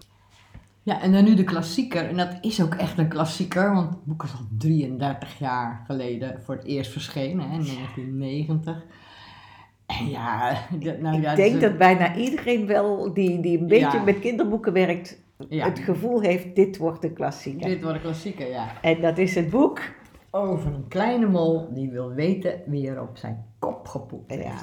Ja, 0.84 1.02
en 1.02 1.12
dan 1.12 1.24
nu 1.24 1.34
de 1.36 1.44
klassieker. 1.44 2.08
En 2.10 2.18
dat 2.18 2.38
is 2.42 2.62
ook 2.62 2.74
echt 2.76 2.98
een 2.98 3.08
klassieker, 3.08 3.74
want 3.74 3.90
het 3.90 4.04
boek 4.06 4.24
is 4.24 4.32
al 4.32 4.46
33 4.58 5.40
jaar 5.40 5.84
geleden 5.88 6.42
voor 6.44 6.56
het 6.56 6.66
eerst 6.66 6.92
verschenen, 6.92 7.50
hè, 7.50 7.58
in 7.58 7.64
1990. 7.64 8.86
En 9.86 10.10
ja, 10.10 10.52
nou 11.02 11.22
ja, 11.22 11.30
Ik 11.32 11.36
denk 11.36 11.62
dat 11.62 11.78
bijna 11.78 12.16
iedereen 12.16 12.66
wel 12.66 13.14
die, 13.14 13.40
die 13.40 13.60
een 13.60 13.68
beetje 13.68 13.98
Ja. 13.98 14.04
met 14.04 14.20
kinderboeken 14.20 14.74
werkt, 14.74 15.22
ja, 15.48 15.66
het 15.66 15.80
gevoel 15.80 16.22
heeft, 16.22 16.56
dit 16.56 16.78
wordt 16.78 17.02
de 17.02 17.14
klassieker. 17.14 17.68
dit 17.68 17.82
wordt 17.82 17.96
een 17.96 18.02
klassieker, 18.02 18.50
ja. 18.50 18.82
En 18.82 19.02
dat 19.02 19.18
is 19.18 19.36
het 19.36 19.50
boek. 19.50 19.82
Over 20.32 20.74
een 20.74 20.88
kleine 20.88 21.28
mol 21.28 21.74
die 21.74 21.90
wil 21.90 22.14
weten 22.14 22.62
wie 22.66 22.90
er 22.90 23.02
op 23.02 23.18
zijn 23.18 23.46
kop 23.60 23.88
gepoept 23.88 24.32
heeft. 24.32 24.44
Ja, 24.44 24.60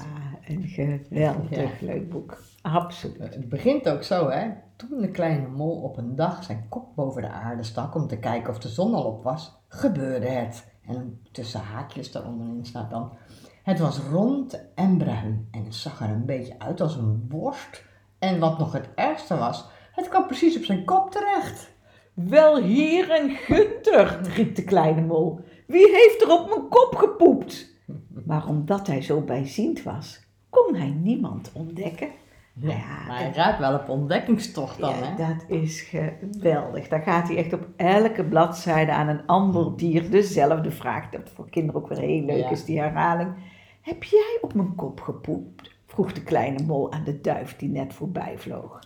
een 0.47 0.63
geweldig 0.63 1.81
leuk 1.81 2.11
boek. 2.11 2.43
Absoluut. 2.63 3.35
Het 3.35 3.49
begint 3.49 3.89
ook 3.89 4.03
zo, 4.03 4.31
hè. 4.31 4.49
Toen 4.77 5.01
de 5.01 5.11
kleine 5.11 5.49
mol 5.49 5.83
op 5.83 5.97
een 5.97 6.17
dag 6.17 6.45
zijn 6.45 6.67
kop 6.69 6.95
boven 6.95 7.23
de 7.23 7.29
aarde 7.29 7.63
stak 7.63 7.95
om 7.95 8.07
te 8.07 8.19
kijken 8.19 8.51
of 8.51 8.59
de 8.59 8.69
zon 8.69 8.95
al 8.95 9.05
op 9.05 9.23
was, 9.23 9.57
gebeurde 9.69 10.29
het. 10.29 10.67
En 10.87 11.21
tussen 11.33 11.61
haakjes 11.61 12.13
daaronderin 12.13 12.65
staat 12.65 12.91
dan... 12.91 13.13
Het 13.63 13.79
was 13.79 13.99
rond 13.99 14.73
en 14.75 14.97
bruin 14.97 15.49
en 15.51 15.65
het 15.65 15.75
zag 15.75 16.01
er 16.01 16.11
een 16.11 16.25
beetje 16.25 16.59
uit 16.59 16.81
als 16.81 16.97
een 16.97 17.27
worst. 17.29 17.85
En 18.19 18.39
wat 18.39 18.59
nog 18.59 18.73
het 18.73 18.89
ergste 18.95 19.37
was, 19.37 19.69
het 19.97 20.09
kwam 20.09 20.27
precies 20.27 20.57
op 20.57 20.65
zijn 20.65 20.85
kop 20.85 21.11
terecht. 21.11 21.75
Wel 22.15 22.63
hier 22.63 23.11
en 23.11 23.31
Gunther, 23.31 24.21
riep 24.35 24.55
de 24.55 24.65
kleine 24.65 25.01
mol. 25.01 25.41
Wie 25.67 25.91
heeft 25.91 26.23
er 26.23 26.31
op 26.31 26.49
mijn 26.49 26.69
kop 26.69 26.95
gepoept? 26.97 27.75
Maar 28.27 28.47
omdat 28.49 28.87
hij 28.87 29.03
zo 29.03 29.21
bijziend 29.21 29.83
was, 29.83 30.21
kon 30.51 30.75
hij 30.75 30.89
niemand 30.91 31.51
ontdekken. 31.55 32.09
Ja, 32.59 32.69
Ja, 32.71 33.07
maar 33.09 33.19
hij 33.19 33.33
gaat 33.33 33.59
wel 33.59 33.75
op 33.75 33.89
ontdekkingstocht 33.89 34.79
dan, 34.81 34.91
Ja, 34.91 34.97
hè. 34.97 35.17
dat 35.17 35.45
is 35.61 35.81
geweldig. 35.81 36.89
Dan 36.89 37.03
gaat 37.03 37.29
hij 37.29 37.37
echt 37.37 37.53
op 37.53 37.67
elke 37.77 38.25
bladzijde 38.25 38.93
aan 38.93 39.09
een 39.09 39.27
ander 39.27 39.77
dier 39.77 40.11
dezelfde 40.11 40.71
vraag. 40.71 41.09
Dat 41.11 41.31
voor 41.35 41.51
kinderen 41.51 41.81
ook 41.83 41.89
weer 41.89 41.99
heel 41.99 42.23
leuk 42.25 42.39
Ja. 42.39 42.51
is, 42.51 42.65
die 42.65 42.81
herhaling. 42.81 43.35
Heb 43.81 44.03
jij 44.05 44.39
op 44.41 44.55
mijn 44.55 44.75
kop 44.75 45.01
gepoept? 45.01 45.75
vroeg 45.87 46.13
de 46.13 46.23
kleine 46.23 46.63
mol 46.63 46.93
aan 46.93 47.05
de 47.05 47.21
duif 47.21 47.57
die 47.57 47.69
net 47.69 47.95
voorbij 47.95 48.35
vloog. 48.39 48.81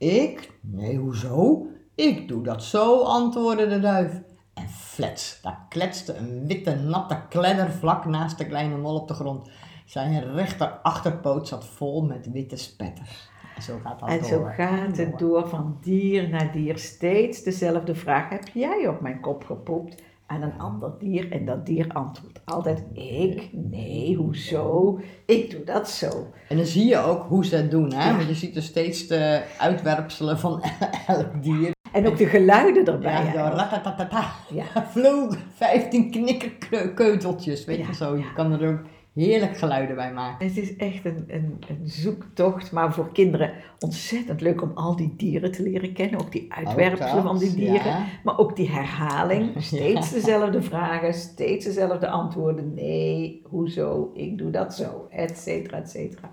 Ik? 0.00 0.50
Nee, 0.60 0.96
hoezo? 0.96 1.66
Ik 1.94 2.28
doe 2.28 2.42
dat 2.42 2.64
zo, 2.64 3.02
antwoordde 3.02 3.66
de 3.68 3.80
duif. 3.80 4.22
En 4.54 4.68
flets, 4.68 5.40
daar 5.42 5.66
kletste 5.68 6.14
een 6.14 6.46
witte 6.46 6.74
natte 6.74 7.18
kledder 7.28 7.70
vlak 7.70 8.04
naast 8.04 8.38
de 8.38 8.46
kleine 8.46 8.76
mol 8.76 8.94
op 9.00 9.08
de 9.08 9.14
grond. 9.14 9.50
Zijn 9.84 10.32
rechter 10.34 10.68
achterpoot 10.68 11.48
zat 11.48 11.66
vol 11.66 12.02
met 12.02 12.30
witte 12.32 12.56
spetters. 12.56 13.28
En 13.56 13.62
zo 13.62 13.78
gaat 13.84 14.00
dat 14.00 14.08
En 14.08 14.18
door. 14.18 14.28
zo 14.28 14.44
gaat 14.44 14.96
het 14.96 15.18
door 15.18 15.48
van 15.48 15.78
dier 15.80 16.28
naar 16.28 16.52
dier. 16.52 16.78
Steeds 16.78 17.42
dezelfde 17.42 17.94
vraag. 17.94 18.28
Heb 18.28 18.48
jij 18.54 18.88
op 18.88 19.00
mijn 19.00 19.20
kop 19.20 19.44
gepoept? 19.44 20.02
Aan 20.30 20.42
een 20.42 20.58
ander 20.58 20.92
dier. 20.98 21.32
En 21.32 21.44
dat 21.44 21.66
dier 21.66 21.88
antwoordt 21.88 22.40
altijd 22.44 22.84
ik. 22.92 23.48
Nee, 23.52 24.16
hoezo? 24.16 24.98
Ik 25.26 25.50
doe 25.50 25.64
dat 25.64 25.88
zo. 25.90 26.26
En 26.48 26.56
dan 26.56 26.66
zie 26.66 26.86
je 26.86 26.98
ook 26.98 27.22
hoe 27.28 27.44
ze 27.44 27.56
het 27.56 27.70
doen, 27.70 27.92
hè? 27.92 28.08
Ja. 28.08 28.16
Want 28.16 28.28
je 28.28 28.34
ziet 28.34 28.56
er 28.56 28.62
steeds 28.62 29.06
de 29.06 29.42
uitwerpselen 29.58 30.38
van 30.38 30.62
elk 31.06 31.42
dier. 31.42 31.70
En 31.92 32.06
ook 32.06 32.16
de 32.16 32.26
geluiden 32.26 32.84
erbij. 32.84 33.30
Ja, 33.34 33.50
ratatatata. 33.50 34.24
Ja. 34.54 34.86
Vloog 34.90 35.36
15 35.54 36.10
knikkerkeuteltjes, 36.10 37.64
weet 37.64 37.78
Ja, 37.78 37.86
je 37.86 37.94
zo. 37.94 38.16
Je 38.16 38.22
ja. 38.22 38.32
kan 38.32 38.52
er 38.52 38.68
ook 38.68 38.80
heerlijk 39.14 39.56
geluiden 39.56 39.96
bij 39.96 40.12
maken. 40.12 40.46
Het 40.46 40.56
is 40.56 40.76
echt 40.76 41.04
een, 41.04 41.24
een, 41.28 41.58
een 41.68 41.80
zoektocht, 41.88 42.72
maar 42.72 42.92
voor 42.94 43.12
kinderen 43.12 43.52
ontzettend 43.78 44.40
leuk 44.40 44.62
om 44.62 44.70
al 44.74 44.96
die 44.96 45.14
dieren 45.16 45.52
te 45.52 45.62
leren 45.62 45.92
kennen. 45.92 46.20
Ook 46.20 46.32
die 46.32 46.52
uitwerpselen 46.52 47.22
van 47.22 47.38
die 47.38 47.54
dieren. 47.54 47.84
ja. 47.90 48.04
Maar 48.24 48.38
ook 48.38 48.56
die 48.56 48.70
herhaling. 48.70 49.50
Steeds 49.62 50.08
Ja. 50.10 50.14
dezelfde 50.16 50.62
vragen, 50.62 51.14
steeds 51.14 51.64
dezelfde 51.64 52.08
antwoorden. 52.08 52.74
Nee, 52.74 53.42
hoezo? 53.48 54.10
Ik 54.14 54.38
doe 54.38 54.50
dat 54.50 54.74
zo, 54.74 55.06
et 55.10 55.38
cetera, 55.38 55.76
et 55.78 55.90
cetera. 55.90 56.28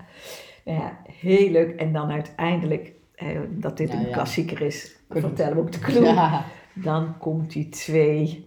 Nou 0.64 0.78
ja, 0.80 0.98
heel 1.20 1.50
leuk. 1.50 1.80
En 1.80 1.92
dan 1.92 2.10
uiteindelijk, 2.10 2.92
eh, 3.14 3.26
dat 3.50 3.76
dit 3.76 3.92
een 3.92 4.10
klassieker 4.10 4.60
is, 4.60 4.96
vertellen 5.10 5.54
we 5.54 5.60
ook 5.60 5.72
de 5.72 5.78
clue. 5.78 6.14
Dan 6.74 7.18
komt 7.18 7.52
die 7.52 7.68
twee 7.68 8.46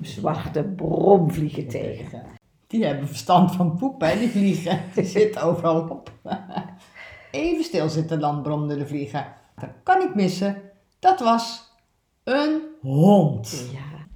zwarte 0.00 0.62
bromvliegen 0.62 1.68
tegen. 1.68 2.22
Die 2.70 2.84
hebben 2.84 3.06
verstand 3.08 3.54
van 3.54 3.76
poep, 3.76 4.00
hè, 4.00 4.18
die 4.18 4.28
vliegen. 4.28 4.80
Die 4.94 5.04
zitten 5.04 5.42
overal 5.42 5.88
op. 5.88 6.12
Even 7.30 7.64
stilzitten 7.64 8.20
dan, 8.20 8.42
bromde 8.42 8.76
de 8.76 8.86
vliegen. 8.86 9.26
Dat 9.60 9.68
kan 9.82 10.02
ik 10.02 10.14
missen. 10.14 10.62
Dat 10.98 11.20
was 11.20 11.72
een 12.24 12.60
hond. 12.80 13.68
Ja, 13.72 14.06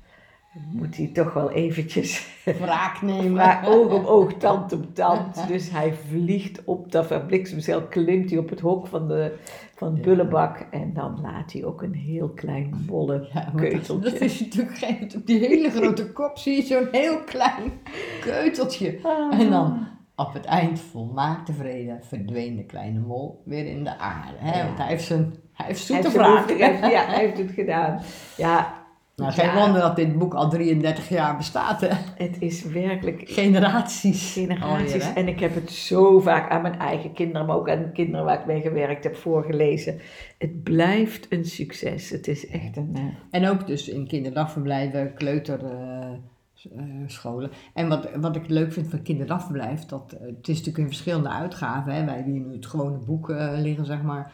moet 0.72 0.96
hij 0.96 1.06
toch 1.06 1.32
wel 1.32 1.50
eventjes 1.50 2.26
Wraak 2.44 3.02
nemen. 3.02 3.32
maar 3.44 3.68
oog 3.68 3.92
om 3.92 4.04
oog, 4.04 4.32
tand 4.32 4.72
op 4.72 4.94
tand. 4.94 5.48
Dus 5.48 5.70
hij 5.70 5.94
vliegt 5.94 6.64
op 6.64 6.92
dat 6.92 7.26
bliksemcel, 7.26 7.82
klimt 7.82 8.30
hij 8.30 8.38
op 8.38 8.50
het 8.50 8.60
hok 8.60 8.86
van 8.86 9.08
de, 9.08 9.38
van 9.84 9.94
de 9.94 10.00
bullebak. 10.00 10.66
En 10.70 10.92
dan 10.92 11.18
laat 11.22 11.52
hij 11.52 11.64
ook 11.64 11.82
een 11.82 11.94
heel 11.94 12.28
klein 12.28 12.84
bolle 12.86 13.28
Ja, 13.32 13.52
keuteltje. 13.56 14.10
Dat 14.10 14.20
is 14.20 14.40
natuurlijk 14.40 14.76
geen... 14.76 15.10
Op 15.16 15.26
die 15.26 15.38
hele 15.38 15.70
grote 15.70 16.12
kop 16.18 16.38
zie 16.38 16.56
je 16.56 16.62
zo'n 16.62 16.88
heel 16.90 17.18
klein 17.24 17.72
keuteltje. 18.20 18.98
Ah. 19.02 19.40
En 19.40 19.50
dan 19.50 19.86
op 20.16 20.32
het 20.32 20.44
eind, 20.44 20.80
volmaakt 20.80 21.46
tevreden, 21.46 22.04
verdween 22.04 22.56
de 22.56 22.64
kleine 22.64 22.98
mol 22.98 23.42
weer 23.44 23.66
in 23.66 23.84
de 23.84 23.98
aarde. 23.98 24.36
Hè? 24.38 24.58
Ja. 24.58 24.64
Want 24.66 24.78
hij 24.78 24.86
heeft 24.86 25.04
zijn... 25.04 25.34
Hij 25.52 25.66
heeft 25.66 25.84
zoete 25.84 26.02
heeft- 26.02 26.58
Ja, 26.58 27.06
hij 27.12 27.18
heeft 27.18 27.38
het 27.38 27.50
gedaan. 27.50 28.00
Ja, 28.36 28.83
Nou, 29.16 29.32
geen 29.32 29.46
Ja. 29.46 29.54
wonder 29.64 29.80
dat 29.80 29.96
dit 29.96 30.18
boek 30.18 30.34
al 30.34 30.48
33 30.50 31.08
jaar 31.08 31.36
bestaat, 31.36 31.80
hè? 31.80 31.88
het 32.24 32.36
is 32.38 32.62
werkelijk 32.64 33.22
Generaties. 33.26 34.32
generaties. 34.32 34.92
alweer, 34.92 35.04
hè? 35.04 35.12
en 35.12 35.28
ik 35.28 35.40
heb 35.40 35.54
het 35.54 35.70
zo 35.70 36.20
vaak 36.20 36.50
aan 36.50 36.62
mijn 36.62 36.78
eigen 36.78 37.12
kinderen, 37.12 37.46
maar 37.46 37.56
ook 37.56 37.70
aan 37.70 37.82
de 37.82 37.92
kinderen 37.92 38.24
waar 38.24 38.38
ik 38.40 38.46
mee 38.46 38.60
gewerkt 38.60 39.04
heb, 39.04 39.16
voorgelezen. 39.16 40.00
Het 40.38 40.62
blijft 40.62 41.26
een 41.32 41.44
succes. 41.44 42.10
Het 42.10 42.28
is 42.28 42.46
echt 42.48 42.76
een... 42.76 42.90
eh, 42.94 43.02
En 43.30 43.48
ook 43.48 43.66
dus 43.66 43.88
in 43.88 44.06
kinderdagverblijven, 44.06 45.14
kleuterscholen. 45.14 47.50
en 47.74 47.88
wat, 47.88 48.08
wat 48.20 48.36
ik 48.36 48.48
leuk 48.48 48.72
vind 48.72 48.88
van 48.88 49.02
kinderdagverblijf, 49.02 49.84
dat, 49.86 50.12
eh, 50.12 50.20
het 50.26 50.48
is 50.48 50.56
natuurlijk 50.56 50.78
in 50.78 50.86
verschillende 50.86 51.28
uitgaven. 51.28 51.92
Hè. 51.92 52.04
Wij 52.04 52.14
hebben 52.14 52.32
hier 52.32 52.42
nu 52.42 52.52
het 52.54 52.66
gewone 52.66 52.98
boek 52.98 53.30
eh, 53.30 53.52
liggen, 53.56 53.86
zeg 53.86 54.02
maar. 54.02 54.32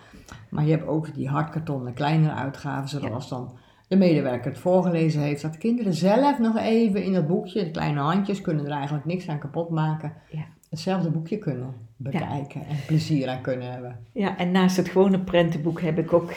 Maar 0.49 0.65
je 0.65 0.71
hebt 0.71 0.87
ook 0.87 1.15
die 1.15 1.29
hardkartonnen 1.29 1.93
kleinere 1.95 2.35
uitgaven, 2.35 2.89
zoals 2.89 3.29
dan 3.29 3.53
de 3.91 3.97
medewerker 3.97 4.51
het 4.51 4.61
voorgelezen 4.61 5.23
heeft. 5.23 5.43
Dat 5.43 5.59
kinderen 5.59 5.95
zelf 5.95 6.39
nog 6.39 6.59
even 6.59 7.03
in 7.03 7.13
dat 7.13 7.27
boekje, 7.27 7.65
de 7.65 7.71
kleine 7.71 8.01
handjes, 8.01 8.41
kunnen 8.41 8.65
er 8.65 8.71
eigenlijk 8.71 9.05
niks 9.05 9.29
aan 9.29 9.39
kapot 9.39 9.71
maken. 9.71 10.13
Ja. 10.31 10.45
Hetzelfde 10.69 11.11
boekje 11.11 11.39
kunnen 11.39 11.75
bekijken 11.97 12.67
en 12.67 12.77
plezier 12.87 13.29
aan 13.29 13.41
kunnen 13.41 13.73
hebben. 13.73 13.97
Ja, 14.13 14.39
en 14.39 14.51
naast 14.51 14.77
het 14.77 14.89
gewone 14.89 15.21
prentenboek 15.21 15.81
heb 15.81 15.99
ik 15.99 16.13
ook 16.13 16.33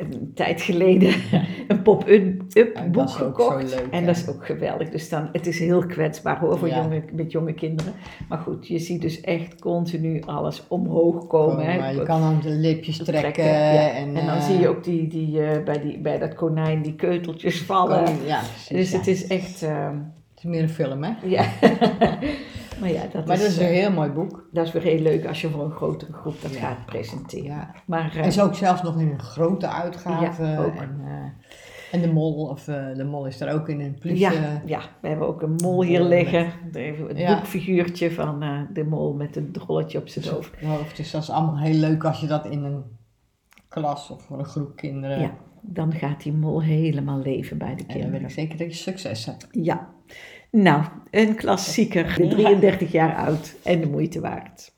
een 0.00 0.30
tijd 0.34 0.60
geleden 0.62 1.14
een 1.68 1.82
pop-up 1.82 2.42
boek 2.92 3.10
gekocht. 3.10 3.70
leuk, 3.70 3.86
en 3.90 4.06
dat 4.06 4.16
is 4.16 4.28
ook 4.28 4.46
geweldig. 4.46 4.88
Dus 4.88 5.08
dan, 5.08 5.28
het 5.32 5.46
is 5.46 5.58
heel 5.58 5.86
kwetsbaar 5.86 6.38
hoor, 6.38 6.58
voor 6.58 6.68
Ja. 6.68 6.82
jonge, 6.82 7.02
met 7.12 7.32
jonge 7.32 7.52
kinderen. 7.52 7.92
Maar 8.28 8.38
goed, 8.38 8.66
je 8.68 8.78
ziet 8.78 9.00
dus 9.02 9.20
echt 9.20 9.60
continu 9.60 10.22
alles 10.26 10.64
omhoog 10.68 11.26
komen. 11.26 11.64
hè. 11.64 11.90
Je 11.90 12.02
kan 12.02 12.20
dan 12.20 12.40
de 12.42 12.50
lipjes 12.50 12.96
trekken. 13.04 13.44
ja. 13.44 13.90
En, 13.90 14.16
En, 14.16 14.26
dan 14.26 14.36
eh, 14.36 14.42
zie 14.42 14.58
je 14.58 14.68
ook 14.68 14.84
die, 14.84 15.06
die, 15.08 15.42
eh, 15.42 15.64
bij, 15.64 15.80
die, 15.80 15.98
bij 15.98 16.18
dat 16.18 16.34
konijn 16.34 16.82
die 16.82 16.94
keuteltjes 16.94 17.62
vallen. 17.62 18.02
Precies, 18.02 18.68
dus 18.68 18.92
het 18.92 19.06
is 19.06 19.26
echt... 19.26 19.62
ehm, 19.62 19.96
Het 20.34 20.44
is 20.46 20.50
meer 20.50 20.62
een 20.62 20.68
film, 20.68 21.04
hè? 21.04 21.10
ja. 21.24 21.44
maar 22.80 22.90
ja, 22.90 23.02
dat, 23.12 23.26
Maar 23.26 23.36
is, 23.36 23.42
dat 23.42 23.50
is 23.50 23.56
een 23.58 23.64
eh, 23.64 23.70
heel 23.70 23.90
mooi 23.92 24.10
boek. 24.10 24.48
dat 24.52 24.66
is 24.66 24.72
weer 24.72 24.82
heel 24.82 25.00
leuk 25.00 25.26
als 25.26 25.40
je 25.40 25.48
voor 25.50 25.64
een 25.64 25.70
grotere 25.70 26.12
groep 26.12 26.42
dat 26.42 26.54
Ja. 26.54 26.58
gaat 26.60 26.86
presenteren. 26.86 27.44
Ja. 27.44 27.74
Maar 27.86 28.10
eh, 28.10 28.18
En 28.18 28.24
is 28.24 28.40
ook 28.40 28.54
zelfs 28.54 28.82
nog 28.82 29.00
in 29.00 29.08
een 29.10 29.20
grote 29.20 29.68
uitgave. 29.68 30.44
Ja, 30.44 30.58
ook. 30.58 30.74
En, 30.74 31.00
eh, 31.04 31.92
en 31.92 32.00
de 32.00 32.12
mol, 32.12 32.46
of 32.46 32.68
eh, 32.68 32.94
de 32.96 33.04
mol 33.04 33.26
is 33.26 33.40
er 33.40 33.52
ook 33.54 33.68
in 33.68 33.80
een 33.80 33.98
plus. 33.98 34.18
Ja, 34.18 34.32
eh, 34.32 34.66
ja, 34.66 34.80
we 35.00 35.08
hebben 35.08 35.26
ook 35.26 35.42
een 35.42 35.54
mol 35.62 35.82
hier 35.82 36.00
Mol 36.00 36.08
liggen. 36.08 36.52
Even 36.72 37.06
het 37.08 37.18
Ja. 37.18 37.34
boekfiguurtje 37.34 38.10
van 38.12 38.42
eh, 38.42 38.60
de 38.72 38.84
mol 38.84 39.14
met 39.14 39.36
een 39.36 39.52
drolletje 39.52 39.98
op 39.98 40.08
zijn 40.08 40.34
hoofd. 40.34 40.60
hoofd. 40.64 40.96
Dus 40.96 41.10
dat 41.10 41.22
is 41.22 41.30
allemaal 41.30 41.58
heel 41.58 41.74
leuk 41.78 42.04
als 42.04 42.20
je 42.20 42.26
dat 42.26 42.46
in 42.46 42.64
een 42.64 42.82
klas 43.68 44.10
of 44.10 44.22
voor 44.22 44.38
een 44.38 44.44
groep 44.44 44.76
kinderen. 44.76 45.20
Ja, 45.20 45.30
dan 45.62 45.92
gaat 45.92 46.22
die 46.22 46.32
mol 46.32 46.62
helemaal 46.62 47.18
leven 47.18 47.58
bij 47.58 47.74
de 47.74 47.74
En 47.74 47.76
dan 47.86 47.86
weet 47.96 48.00
kinderen. 48.02 48.26
ik 48.28 48.30
zeker 48.34 48.58
dat 48.58 48.66
je 48.66 48.82
succes 48.82 49.24
hebt. 49.26 49.48
Ja, 49.50 49.88
nou, 50.50 50.84
een 51.10 51.34
klassieker, 51.34 52.14
33 52.14 52.92
jaar 52.92 53.16
oud 53.16 53.54
en 53.64 53.80
de 53.80 53.88
moeite 53.88 54.20
waard. 54.20 54.76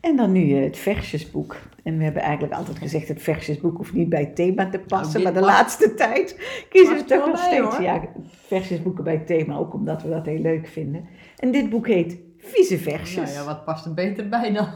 En 0.00 0.16
dan 0.16 0.32
nu 0.32 0.56
eh, 0.56 0.64
het 0.64 0.78
versjesboek. 0.78 1.56
En 1.82 1.98
we 1.98 2.04
hebben 2.04 2.22
eigenlijk 2.22 2.54
altijd 2.54 2.78
gezegd, 2.78 3.08
het 3.08 3.22
versjesboek 3.22 3.76
hoeft 3.76 3.92
niet 3.92 4.08
bij 4.08 4.20
het 4.20 4.36
thema 4.36 4.68
te 4.68 4.78
passen. 4.78 5.12
dit 5.12 5.22
maar 5.22 5.40
de 5.42 5.46
laatste 5.46 5.94
tijd 5.94 6.36
kiezen 6.68 6.96
we 6.96 7.04
toch 7.04 7.26
nog 7.26 7.38
steeds 7.38 7.74
hoor. 7.74 7.82
ja, 7.82 8.02
versjesboeken 8.46 9.04
bij 9.04 9.14
het 9.14 9.26
thema. 9.26 9.56
Ook 9.56 9.74
omdat 9.74 10.02
we 10.02 10.08
dat 10.08 10.26
heel 10.26 10.40
leuk 10.40 10.66
vinden. 10.66 11.08
En 11.36 11.50
dit 11.50 11.70
boek 11.70 11.86
heet 11.86 12.18
Vieze 12.38 12.78
Versjes. 12.78 13.34
Nou 13.34 13.38
ja, 13.38 13.44
wat 13.44 13.64
past 13.64 13.84
er 13.84 13.94
beter 13.94 14.28
bij 14.28 14.52
dan 14.52 14.68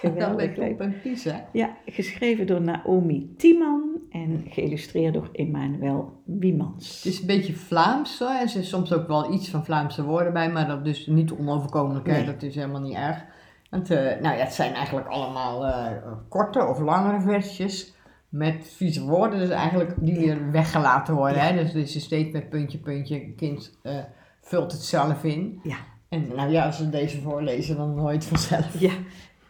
Geweldig 0.00 0.56
leuk. 0.56 0.78
En 0.78 1.00
Pies, 1.02 1.24
hè? 1.24 1.36
Ja, 1.52 1.76
geschreven 1.86 2.46
door 2.46 2.60
Naomi 2.60 3.34
Tiemann 3.36 3.88
en 4.10 4.44
geïllustreerd 4.48 5.14
door 5.14 5.28
Emmanuel 5.32 6.22
Wiemans. 6.24 6.96
Het 6.96 7.12
is 7.12 7.20
een 7.20 7.26
beetje 7.26 7.54
Vlaams, 7.54 8.18
hoor. 8.18 8.28
Er 8.28 8.48
zit 8.48 8.64
soms 8.64 8.92
ook 8.92 9.06
wel 9.06 9.32
iets 9.32 9.48
van 9.48 9.64
Vlaamse 9.64 10.04
woorden 10.04 10.32
bij, 10.32 10.50
maar 10.50 10.66
dat 10.66 10.86
is 10.86 11.06
niet 11.06 11.32
onoverkomelijk, 11.32 12.06
hè. 12.06 12.12
Nee. 12.12 12.24
Dat 12.24 12.42
is 12.42 12.54
helemaal 12.54 12.80
niet 12.80 12.96
erg. 12.96 13.24
Want, 13.70 13.90
eh, 13.90 13.98
nou 13.98 14.36
ja, 14.36 14.44
het 14.44 14.52
zijn 14.52 14.74
eigenlijk 14.74 15.06
allemaal 15.06 15.66
eh, 15.66 15.92
korte 16.28 16.66
of 16.66 16.78
langere 16.78 17.20
versjes 17.20 17.94
met 18.28 18.68
vieze 18.76 19.04
woorden, 19.04 19.38
dus 19.38 19.48
eigenlijk 19.48 19.94
die 19.96 20.18
weer 20.18 20.50
weggelaten 20.50 21.14
worden, 21.14 21.42
hè. 21.42 21.62
Dus, 21.62 21.72
dus 21.72 21.92
je 21.92 22.00
steeds 22.00 22.32
met 22.32 22.48
puntje, 22.48 22.78
puntje, 22.78 23.32
kind 23.34 23.78
eh, 23.82 23.98
vult 24.40 24.72
het 24.72 24.82
zelf 24.82 25.24
in. 25.24 25.60
Ja. 25.62 25.76
En 26.08 26.28
nou 26.36 26.50
ja, 26.50 26.66
als 26.66 26.78
we 26.78 26.90
deze 26.90 27.20
voorlezen, 27.20 27.76
dan 27.76 27.94
nooit 27.94 28.24
vanzelf. 28.24 28.80
Ja, 28.80 28.92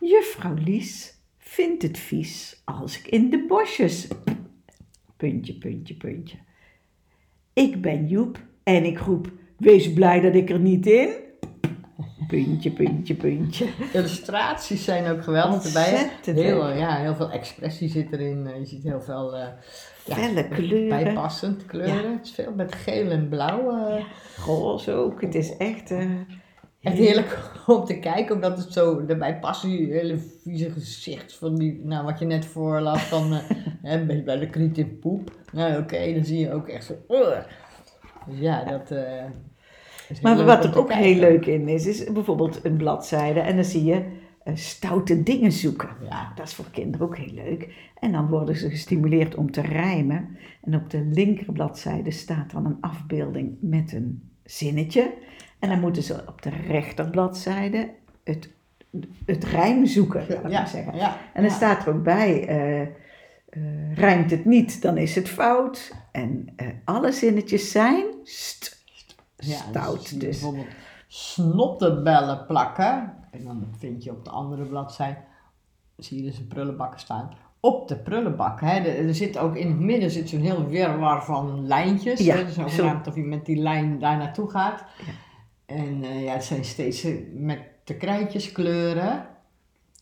juffrouw 0.01 0.55
Lies 0.55 1.15
vindt 1.39 1.83
het 1.83 1.99
vies 1.99 2.63
als 2.65 2.99
ik 2.99 3.07
in 3.07 3.31
de 3.31 3.45
bosjes... 3.49 4.09
Puntje, 5.17 5.55
puntje, 5.55 5.95
puntje. 5.95 6.37
Ik 7.53 7.81
ben 7.83 8.07
Joep 8.07 8.39
en 8.63 8.85
ik 8.85 8.99
roep, 8.99 9.31
wees 9.57 9.93
blij 9.93 10.21
dat 10.21 10.35
ik 10.35 10.51
er 10.51 10.59
niet 10.61 10.87
in... 10.87 11.09
Puntje, 12.29 12.71
puntje, 12.73 13.15
puntje. 13.15 13.67
Illustraties 13.93 14.85
zijn 14.85 15.07
ook 15.07 15.23
geweldig 15.23 15.65
erbij. 15.65 16.11
Heel, 16.25 16.69
ja, 16.75 16.97
heel 16.97 17.15
veel 17.15 17.31
expressie 17.31 17.89
zit 17.89 18.13
erin. 18.13 18.47
eh, 18.47 18.59
Je 18.59 18.67
ziet 18.67 18.83
heel 18.83 19.01
veel 19.01 19.37
eh, 19.37 19.49
ja, 20.07 20.15
Felle 20.15 20.49
kleuren. 20.49 20.89
bijpassend 20.89 21.67
kleuren. 21.67 22.13
Het 22.13 22.25
is 22.27 22.31
veel 22.31 22.53
met 22.55 22.75
geel 22.75 23.11
en 23.11 23.29
blauw. 23.29 23.87
eh. 23.89 24.05
Roze 24.45 24.93
ook, 24.93 25.21
het 25.21 25.35
is 25.35 25.57
echt... 25.57 25.95
Echt 26.83 26.97
heerlijk 26.99 27.51
om 27.67 27.85
te 27.85 27.99
kijken, 27.99 28.35
omdat 28.35 28.59
het 28.59 28.73
zo 28.73 29.05
erbij 29.07 29.39
past. 29.39 29.63
Die 29.63 29.93
hele 29.93 30.19
vieze 30.43 30.71
gezicht 30.71 31.37
van 31.37 31.55
die, 31.55 31.81
nou 31.85 32.05
wat 32.05 32.19
je 32.19 32.25
net 32.25 32.47
voorlas 32.47 33.03
van, 33.03 33.33
eh, 33.33 33.41
hè, 33.91 34.05
bij, 34.05 34.25
bij 34.25 34.39
de 34.39 34.51
kriet 34.51 34.79
in 34.79 34.99
poep. 34.99 35.31
Nou 35.53 35.83
oké, 35.83 36.13
dan 36.15 36.25
zie 36.25 36.39
je 36.39 36.53
ook 36.53 36.69
echt 36.69 36.85
zo. 36.85 36.95
Dus 38.27 38.39
ja, 38.39 38.65
dat 38.65 38.91
eh, 38.91 39.25
Maar 40.23 40.45
wat 40.45 40.65
er 40.65 40.79
ook 40.79 40.89
kijken. 40.89 41.05
heel 41.05 41.21
leuk 41.21 41.47
in 41.47 41.69
is, 41.69 41.87
is 41.87 42.13
bijvoorbeeld 42.13 42.65
een 42.65 42.77
bladzijde 42.77 43.41
en 43.41 43.55
dan 43.55 43.65
zie 43.65 43.85
je 43.85 44.05
eh, 44.45 44.55
stoute 44.57 45.23
dingen 45.23 45.53
zoeken. 45.53 45.89
Ja, 46.09 46.33
Dat 46.35 46.47
is 46.47 46.55
voor 46.55 46.71
kinderen 46.71 47.07
ook 47.07 47.17
heel 47.17 47.35
leuk. 47.35 47.91
En 47.99 48.13
dan 48.13 48.29
worden 48.29 48.57
ze 48.57 48.71
gestimuleerd 48.71 49.35
om 49.35 49.51
te 49.51 49.61
rijmen. 49.61 50.37
En 50.63 50.75
op 50.75 50.91
de 50.91 51.09
linkerbladzijde 51.13 52.11
staat 52.11 52.51
dan 52.51 52.67
een 52.67 52.81
afbeelding 52.81 53.57
met 53.61 53.93
een 53.93 54.23
zinnetje. 54.51 55.15
En 55.59 55.69
dan 55.69 55.81
moeten 55.81 56.03
ze 56.03 56.25
op 56.27 56.43
de 56.43 56.51
rechterbladzijde 56.51 57.91
het, 58.25 58.51
het 59.27 59.45
rijm 59.45 59.87
zoeken, 59.87 60.21
laat 60.29 60.45
ik 60.45 60.51
ja, 60.51 60.59
maar 60.59 60.69
zeggen. 60.69 60.97
ja. 60.97 61.17
En 61.33 61.43
dan 61.43 61.51
ja. 61.51 61.57
staat 61.57 61.87
er 61.87 61.95
ook 61.95 62.03
bij, 62.03 62.47
eh, 62.49 62.89
rijmt 63.95 64.31
het 64.31 64.45
niet, 64.45 64.83
dan 64.83 64.97
is 64.97 65.15
het 65.15 65.29
fout. 65.29 65.95
En 66.13 66.53
eh, 66.57 66.67
alle 66.85 67.13
zinnetjes 67.13 67.71
zijn 67.71 68.05
st, 68.23 68.85
Ja, 69.37 69.57
stout. 69.57 70.21
Dus 70.21 70.21
Bijvoorbeeld 70.21 70.67
snottenbellen 71.07 72.47
plakken. 72.47 73.15
En 73.31 73.45
dan 73.45 73.67
vind 73.79 74.05
je 74.05 74.11
op 74.11 74.25
de 74.25 74.31
andere 74.31 74.65
bladzijde, 74.65 75.19
zie 75.97 76.23
je 76.23 76.31
dus 76.31 76.39
een 76.39 76.47
prullenbakken 76.47 77.01
staan. 77.01 77.31
Op 77.61 77.89
de 77.89 77.97
prullenbak. 77.97 78.61
Hè. 78.61 78.79
Er, 78.79 79.15
zit 79.15 79.39
ook 79.39 79.57
in 79.57 79.69
het 79.69 79.79
midden 79.79 80.11
zit 80.11 80.29
zo'n 80.29 80.41
heel 80.41 80.67
wirwar 80.67 81.25
van 81.25 81.67
lijntjes. 81.67 82.21
Ja, 82.21 82.37
hè. 82.37 82.69
Zo. 82.69 83.01
of 83.07 83.15
je 83.15 83.23
met 83.23 83.47
die 83.47 83.57
lijn 83.57 83.99
daar 83.99 84.17
naartoe 84.17 84.51
gaat. 84.51 84.85
Ja. 85.07 85.13
En 85.67 86.03
eh, 86.03 86.25
ja, 86.25 86.33
het 86.33 86.45
zijn 86.45 86.65
steeds 86.65 87.05
eh, 87.05 87.15
met 87.33 87.61
de 87.85 87.97
krijtjes 87.97 88.53
kleuren. 88.53 89.27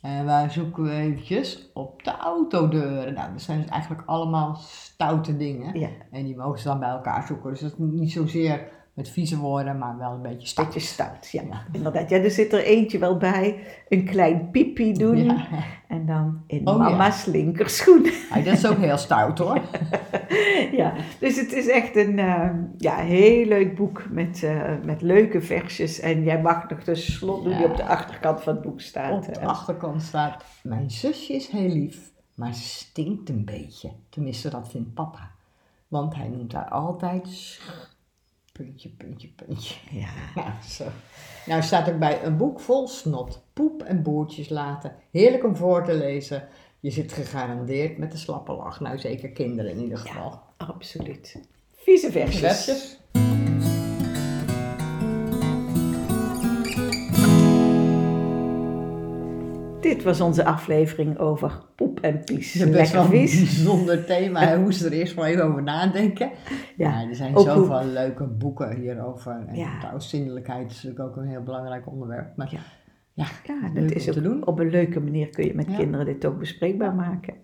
En 0.00 0.24
waar 0.24 0.50
zoeken 0.50 0.82
we 0.82 0.90
eventjes? 0.90 1.70
Op 1.74 2.04
de 2.04 2.16
autodeuren. 2.16 3.14
Nou, 3.14 3.32
dat 3.32 3.42
zijn 3.42 3.60
dus 3.60 3.70
eigenlijk 3.70 4.02
allemaal 4.06 4.56
stoute 4.56 5.36
dingen. 5.36 5.78
ja, 5.78 5.88
En 6.10 6.24
die 6.24 6.36
mogen 6.36 6.58
ze 6.58 6.68
dan 6.68 6.78
bij 6.78 6.88
elkaar 6.88 7.26
zoeken. 7.26 7.50
Dus 7.50 7.60
dat 7.60 7.72
is 7.72 7.78
niet 7.78 8.12
zozeer 8.12 8.68
met 8.96 9.08
vieze 9.08 9.38
woorden, 9.38 9.78
maar 9.78 9.98
wel 9.98 10.12
een 10.12 10.22
beetje 10.22 10.46
stout. 10.46 10.66
beetje 10.66 10.80
stout. 10.88 11.28
Ja, 11.30 11.42
inderdaad. 11.72 12.10
Ja, 12.10 12.18
er 12.18 12.30
zit 12.30 12.52
er 12.52 12.64
eentje 12.64 12.98
wel 12.98 13.16
bij. 13.16 13.58
Een 13.88 14.04
klein 14.04 14.50
piepie 14.50 14.98
doen. 14.98 15.24
Ja. 15.24 15.46
En 15.88 16.06
dan 16.06 16.42
in 16.46 16.68
Oh, 16.68 16.76
ja. 16.76 16.88
mama's 16.88 17.24
linkerschoen. 17.24 18.02
Dat 18.34 18.46
is 18.46 18.66
ook 18.66 18.78
heel 18.78 18.96
stout 18.96 19.38
hoor. 19.38 19.60
ja, 20.80 20.94
dus 21.18 21.36
het 21.36 21.52
is 21.52 21.68
echt 21.68 21.96
een 21.96 22.18
eh, 22.18 22.50
ja, 22.78 22.96
heel 22.96 23.46
leuk 23.46 23.76
boek 23.76 24.04
met, 24.10 24.42
eh, 24.42 24.72
met 24.84 25.02
leuke 25.02 25.40
versjes. 25.40 26.00
En 26.00 26.22
jij 26.22 26.42
mag 26.42 26.68
nog 26.68 26.84
de 26.84 26.94
slot 26.94 27.44
doen 27.44 27.56
die 27.56 27.66
op 27.66 27.76
de 27.76 27.86
achterkant 27.86 28.42
van 28.42 28.54
het 28.54 28.62
boek 28.62 28.80
staat. 28.80 29.26
Op 29.28 29.34
de 29.34 29.40
achterkant 29.40 30.02
staat: 30.02 30.44
Mijn 30.62 30.90
zusje 30.90 31.32
is 31.32 31.48
heel 31.48 31.68
lief, 31.68 32.12
maar 32.34 32.54
stinkt 32.54 33.28
een 33.28 33.44
beetje. 33.44 33.90
Tenminste, 34.08 34.50
dat 34.50 34.68
vindt 34.68 34.94
papa. 34.94 35.30
Want 35.88 36.14
hij 36.14 36.28
noemt 36.28 36.52
haar 36.52 36.68
altijd 36.68 37.58
Puntje, 38.56 38.88
puntje, 38.88 39.28
puntje. 39.28 39.74
Ja. 39.90 40.08
Nou, 40.34 40.50
zo. 40.68 40.84
Nou 41.46 41.62
staat 41.62 41.88
ook 41.88 41.98
bij 41.98 42.24
een 42.24 42.36
boek 42.36 42.60
vol 42.60 42.88
snot, 42.88 43.42
poep 43.52 43.82
en 43.82 44.02
boertjes 44.02 44.48
laten. 44.48 44.92
Heerlijk 45.10 45.44
om 45.44 45.56
voor 45.56 45.84
te 45.84 45.94
lezen. 45.94 46.48
Je 46.80 46.90
zit 46.90 47.12
gegarandeerd 47.12 47.98
met 47.98 48.12
de 48.12 48.18
slappe 48.18 48.52
lach. 48.52 48.80
Nou, 48.80 48.98
zeker 48.98 49.28
kinderen 49.28 49.70
in 49.70 49.80
ieder 49.80 49.98
geval. 49.98 50.40
Absoluut. 50.56 51.40
Vieze 51.74 52.10
versjes. 52.10 52.40
Versjes. 52.40 52.98
Dit 59.80 60.02
was 60.02 60.20
onze 60.20 60.44
aflevering 60.44 61.18
over 61.18 61.62
poep 61.74 61.95
en 62.06 62.24
pies. 62.24 62.52
Het 62.52 62.62
is 62.62 62.70
best 62.70 62.92
wel 62.92 63.04
een 63.04 63.10
bijzonder 63.10 64.04
thema. 64.04 64.40
Hij 64.40 64.58
moest 64.58 64.84
er 64.84 64.92
eerst 64.92 65.14
wel 65.14 65.26
even 65.26 65.44
over 65.44 65.62
nadenken. 65.62 66.30
Ja, 66.76 67.08
er 67.08 67.14
zijn 67.14 67.34
ook 67.36 67.44
zoveel 67.46 67.84
leuke 67.84 68.24
boeken 68.24 68.76
hierover. 68.76 69.44
En 69.48 69.54
Ja. 69.56 69.78
trouwens, 69.78 70.08
zindelijkheid 70.08 70.70
is 70.70 70.82
natuurlijk 70.82 71.08
ook 71.08 71.16
een 71.16 71.28
heel 71.28 71.42
belangrijk 71.42 71.86
onderwerp. 71.90 72.36
Maar 72.36 72.48
Ja. 72.52 72.58
ja, 73.12 73.26
Ja, 73.44 73.80
dat 73.80 73.90
is 73.90 74.06
om 74.06 74.12
te 74.12 74.18
ook 74.18 74.24
doen. 74.24 74.46
op 74.46 74.58
een 74.58 74.70
leuke 74.70 75.00
manier 75.00 75.28
kun 75.30 75.44
je 75.46 75.54
met 75.54 75.66
kinderen 75.76 76.06
dit 76.06 76.24
ook 76.24 76.38
bespreekbaar 76.38 76.94
maken. 76.94 77.34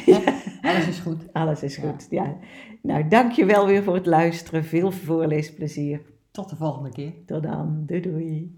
Alles 0.63 0.87
is 0.87 0.99
goed. 0.99 1.33
Alles 1.33 1.63
is 1.63 1.77
goed, 1.77 2.07
ja. 2.11 2.37
Nou, 2.83 3.09
dankjewel 3.09 3.67
weer 3.67 3.83
voor 3.83 3.95
het 3.95 4.07
luisteren. 4.07 4.65
Veel 4.65 4.91
voorleesplezier. 4.91 6.01
Tot 6.31 6.51
de 6.51 6.57
volgende 6.57 6.91
keer. 6.91 7.13
Tot 7.27 7.43
dan. 7.43 7.83
Doei 7.87 8.01
doei. 8.01 8.55